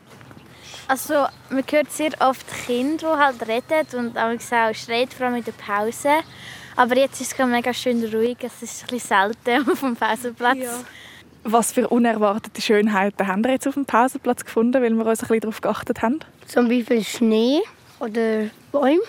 Also, 0.88 1.26
man 1.50 1.64
hört 1.70 1.92
sehr 1.92 2.12
oft 2.18 2.46
Kinder, 2.66 3.14
die 3.14 3.20
halt 3.22 3.46
reden 3.46 3.98
und 3.98 4.18
auch 4.18 4.30
auch 4.30 4.74
schreien, 4.74 5.08
vor 5.10 5.26
allem 5.26 5.36
in 5.36 5.44
der 5.44 5.52
Pause. 5.52 6.08
Aber 6.76 6.96
jetzt 6.96 7.20
ist 7.20 7.32
es 7.32 7.36
gerade 7.36 7.50
mega 7.50 7.74
schön 7.74 8.02
ruhig. 8.04 8.38
Es 8.40 8.62
ist 8.62 8.84
ein 8.84 8.96
bisschen 8.96 9.34
selten 9.44 9.68
auf 9.70 9.80
dem 9.80 9.96
Pausenplatz. 9.96 10.58
Was 11.44 11.72
für 11.72 11.88
unerwartete 11.88 12.62
Schönheiten 12.62 13.26
haben 13.26 13.44
wir 13.44 13.52
jetzt 13.52 13.68
auf 13.68 13.74
dem 13.74 13.84
Pausenplatz 13.84 14.44
gefunden, 14.44 14.82
weil 14.82 14.94
wir 14.94 15.04
uns 15.04 15.20
ein 15.20 15.28
bisschen 15.28 15.40
darauf 15.40 15.60
geachtet 15.60 16.00
haben? 16.00 16.20
Zum 16.46 16.68
Beispiel 16.68 17.04
Schnee 17.04 17.60
oder 18.00 18.48
Bäume. 18.72 19.02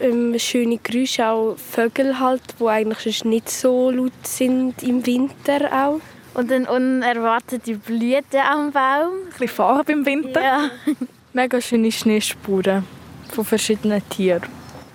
Ähm, 0.00 0.38
schöne 0.38 0.78
Geräusche, 0.78 1.26
auch 1.26 1.56
Vögel 1.56 2.18
halt, 2.18 2.42
die 2.58 2.64
eigentlich 2.64 3.00
sonst 3.00 3.24
nicht 3.26 3.50
so 3.50 3.90
laut 3.90 4.12
sind 4.22 4.82
im 4.82 5.04
Winter 5.04 5.70
auch. 5.70 6.00
Und 6.40 6.50
eine 6.50 6.72
unerwartete 6.72 7.76
Blüte 7.76 8.40
am 8.42 8.72
Baum. 8.72 9.12
Ein 9.26 9.30
bisschen 9.30 9.48
Farbe 9.48 9.92
im 9.92 10.06
Winter. 10.06 10.40
Ja. 10.42 10.70
Mega 11.34 11.60
schöne 11.60 11.92
Schneespuren 11.92 12.86
von 13.30 13.44
verschiedenen 13.44 14.00
Tieren. 14.08 14.48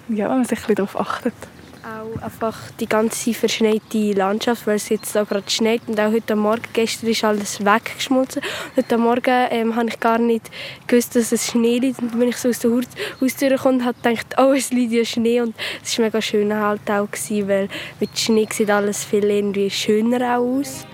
Ja, 0.10 0.28
wenn 0.28 0.38
man 0.38 0.46
sich 0.46 0.58
ein 0.58 0.62
bisschen 0.62 0.76
darauf 0.78 1.00
achtet. 1.00 1.36
Auch 1.84 2.20
einfach 2.24 2.58
die 2.80 2.90
ganze 2.90 3.32
verschneite 3.36 4.14
Landschaft, 4.14 4.66
weil 4.66 4.78
es 4.78 4.90
jetzt 4.90 5.16
da 5.16 5.24
gerade 5.24 5.48
schneit 5.48 5.82
und 5.86 6.00
auch 6.00 6.12
heute 6.12 6.36
Morgen, 6.36 6.64
gestern 6.74 7.12
ist 7.12 7.24
alles 7.24 7.64
weggeschmolzen. 7.64 8.42
Heute 8.76 8.98
Morgen 8.98 9.48
ähm, 9.52 9.76
habe 9.76 9.90
ich 9.90 10.00
gar 10.00 10.18
nicht 10.18 10.50
gewusst, 10.88 11.16
dass 11.16 11.32
es 11.32 11.46
Schnee 11.46 11.78
liegt 11.78 12.00
und 12.00 12.20
wenn 12.20 12.30
ich 12.30 12.38
so 12.38 12.50
aus 12.50 12.58
der 12.58 12.72
Haus- 12.72 13.22
Haustür 13.22 13.56
kam, 13.56 13.86
habe 13.86 13.96
ich 14.00 14.04
gedacht, 14.04 14.36
oh, 14.40 14.52
es 14.54 14.72
liegt 14.72 14.94
ja 14.94 15.06
Schnee 15.06 15.42
und 15.42 15.54
es 15.84 15.96
war 16.00 16.06
mega 16.06 16.20
schön 16.24 16.52
halt 16.52 16.90
auch, 16.90 17.06
gewesen, 17.12 17.48
weil 17.48 17.70
mit 18.00 18.18
Schnee 18.18 18.48
sieht 18.52 18.72
alles 18.72 19.06
viel 19.06 19.26
irgendwie 19.26 19.70
schöner 19.70 20.40
auch 20.40 20.60
aus. 20.62 20.88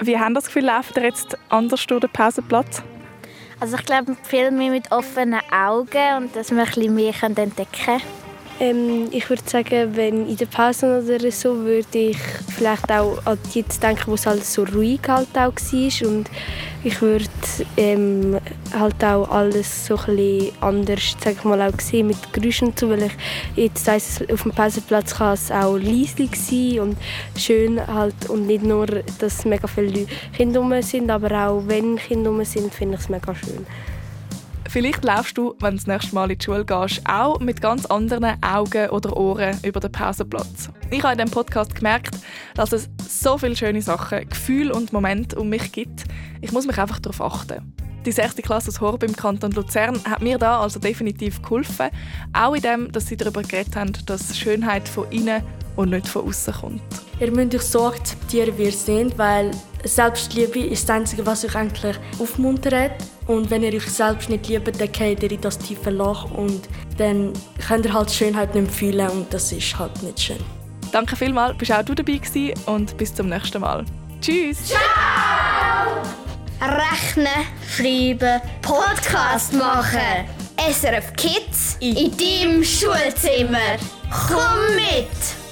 Wie 0.00 0.18
haben 0.18 0.34
das 0.34 0.46
Gefühl, 0.46 0.64
laufen 0.64 0.92
ihr 0.96 1.04
jetzt 1.04 1.36
anders 1.48 1.84
durch 1.86 2.00
den 2.00 2.10
Pausenplatz? 2.10 2.82
Also 3.60 3.76
ich 3.76 3.84
glaube, 3.84 4.16
viel 4.22 4.52
mehr 4.52 4.70
mit 4.70 4.92
offenen 4.92 5.40
Augen 5.50 6.16
und 6.16 6.36
dass 6.36 6.52
wir 6.52 6.60
ein 6.60 6.66
bisschen 6.66 6.94
mehr 6.94 7.14
entdecken 7.22 7.66
können. 7.84 8.17
Ähm, 8.60 9.06
ich 9.12 9.30
würde 9.30 9.42
sagen, 9.46 9.94
wenn 9.94 10.28
in 10.28 10.36
der 10.36 10.46
Pause 10.46 11.04
oder 11.04 11.30
so, 11.30 11.56
würde 11.64 11.98
ich 11.98 12.18
vielleicht 12.56 12.90
auch 12.90 13.24
an 13.24 13.38
Zeit 13.44 13.80
denken, 13.80 14.04
wo 14.06 14.14
es 14.14 14.26
halt 14.26 14.44
so 14.44 14.64
ruhig 14.64 15.00
halt 15.06 15.28
auch 15.36 15.54
war. 15.54 16.08
Und 16.08 16.28
ich 16.82 17.00
würde 17.00 17.24
ähm, 17.76 18.38
halt 18.76 19.04
auch 19.04 19.28
alles 19.30 19.86
so 19.86 19.96
ein 20.08 20.50
anders 20.60 21.16
sag 21.22 21.34
ich 21.34 21.44
mal, 21.44 21.62
auch 21.62 21.80
sehen 21.80 22.08
mit 22.08 22.32
Geräuschen 22.32 22.72
so, 22.76 22.88
weil 22.90 23.04
ich 23.04 23.12
jetzt 23.54 23.86
weiss, 23.86 24.22
auf 24.30 24.42
dem 24.42 24.52
Pausenplatz 24.52 25.14
kann 25.14 25.34
es 25.34 25.52
auch 25.52 25.76
leise 25.76 26.28
sein 26.32 26.80
und 26.80 26.96
schön 27.36 27.84
halt 27.86 28.28
und 28.28 28.48
nicht 28.48 28.64
nur, 28.64 28.86
dass 29.20 29.44
mega 29.44 29.68
viele 29.68 30.06
Kinder 30.36 30.82
sind, 30.82 31.10
aber 31.10 31.48
auch 31.48 31.62
wenn 31.66 31.96
Kinder 31.96 32.44
sind, 32.44 32.74
finde 32.74 32.96
ich 32.96 33.02
es 33.02 33.08
mega 33.08 33.34
schön. 33.34 33.66
Vielleicht 34.68 35.02
laufst 35.02 35.38
du, 35.38 35.54
wenn 35.60 35.70
du 35.70 35.76
das 35.76 35.86
nächste 35.86 36.14
Mal 36.14 36.30
in 36.30 36.36
die 36.36 36.44
Schule 36.44 36.64
gehst, 36.64 37.00
auch 37.08 37.40
mit 37.40 37.62
ganz 37.62 37.86
anderen 37.86 38.36
Augen 38.42 38.90
oder 38.90 39.16
Ohren 39.16 39.58
über 39.64 39.80
den 39.80 39.90
Pausenplatz. 39.90 40.68
Ich 40.90 41.02
habe 41.02 41.14
in 41.14 41.18
diesem 41.18 41.30
Podcast 41.32 41.74
gemerkt, 41.74 42.18
dass 42.54 42.72
es 42.72 42.90
so 43.08 43.38
viele 43.38 43.56
schöne 43.56 43.80
Sachen, 43.80 44.28
Gefühle 44.28 44.74
und 44.74 44.92
Momente 44.92 45.36
um 45.36 45.48
mich 45.48 45.72
gibt. 45.72 46.04
Ich 46.42 46.52
muss 46.52 46.66
mich 46.66 46.78
einfach 46.78 46.98
darauf 46.98 47.22
achten. 47.22 47.74
Die 48.04 48.12
6. 48.12 48.36
Klasse 48.36 48.68
aus 48.68 48.80
Horb 48.80 49.02
im 49.04 49.16
Kanton 49.16 49.52
Luzern 49.52 50.02
hat 50.04 50.20
mir 50.20 50.36
da 50.36 50.60
also 50.60 50.78
definitiv 50.78 51.40
geholfen. 51.40 51.88
Auch 52.34 52.54
in 52.54 52.62
dem, 52.62 52.92
dass 52.92 53.06
sie 53.06 53.16
darüber 53.16 53.42
geredet 53.42 53.74
haben, 53.74 53.92
dass 54.04 54.36
Schönheit 54.36 54.86
von 54.86 55.10
innen 55.10 55.42
und 55.76 55.90
nicht 55.90 56.08
von 56.08 56.28
außen 56.28 56.54
kommt. 56.54 56.82
Ihr 57.20 57.30
müsst 57.32 57.54
euch 57.54 57.62
so 57.62 57.86
akzeptieren, 57.86 58.56
wie 58.58 58.64
ihr 58.64 58.72
seid, 58.72 59.16
weil 59.16 59.50
Selbstliebe 59.84 60.60
ist 60.60 60.88
das 60.88 60.96
Einzige, 60.96 61.24
was 61.26 61.44
euch 61.44 61.54
eigentlich 61.54 61.96
aufmuntert. 62.18 62.92
Und 63.26 63.50
wenn 63.50 63.62
ihr 63.62 63.74
euch 63.74 63.86
selbst 63.86 64.28
nicht 64.28 64.48
liebt, 64.48 64.80
dann 64.80 64.92
geht 64.92 65.22
ihr 65.22 65.30
in 65.30 65.40
das 65.40 65.58
tiefe 65.58 65.90
Loch 65.90 66.30
und 66.30 66.68
dann 66.96 67.32
könnt 67.66 67.84
ihr 67.84 67.92
halt 67.92 68.10
die 68.10 68.14
Schönheit 68.14 68.54
nicht 68.54 68.72
fühlen 68.72 69.08
und 69.10 69.32
das 69.32 69.52
ist 69.52 69.78
halt 69.78 70.02
nicht 70.02 70.20
schön. 70.20 70.38
Danke 70.92 71.14
vielmals, 71.16 71.56
bist 71.58 71.70
auch 71.70 71.82
du 71.82 71.94
dabei 71.94 72.16
gewesen 72.16 72.54
und 72.66 72.96
bis 72.96 73.14
zum 73.14 73.28
nächsten 73.28 73.60
Mal. 73.60 73.84
Tschüss! 74.20 74.68
Ciao! 74.68 74.78
Rechnen, 76.60 77.28
schreiben, 77.76 78.40
Podcast 78.62 79.52
machen. 79.52 80.26
SRF 80.58 81.12
Kids 81.14 81.76
in 81.80 82.10
deinem 82.16 82.64
Schulzimmer. 82.64 83.76
Komm 84.10 84.74
mit! 84.74 85.47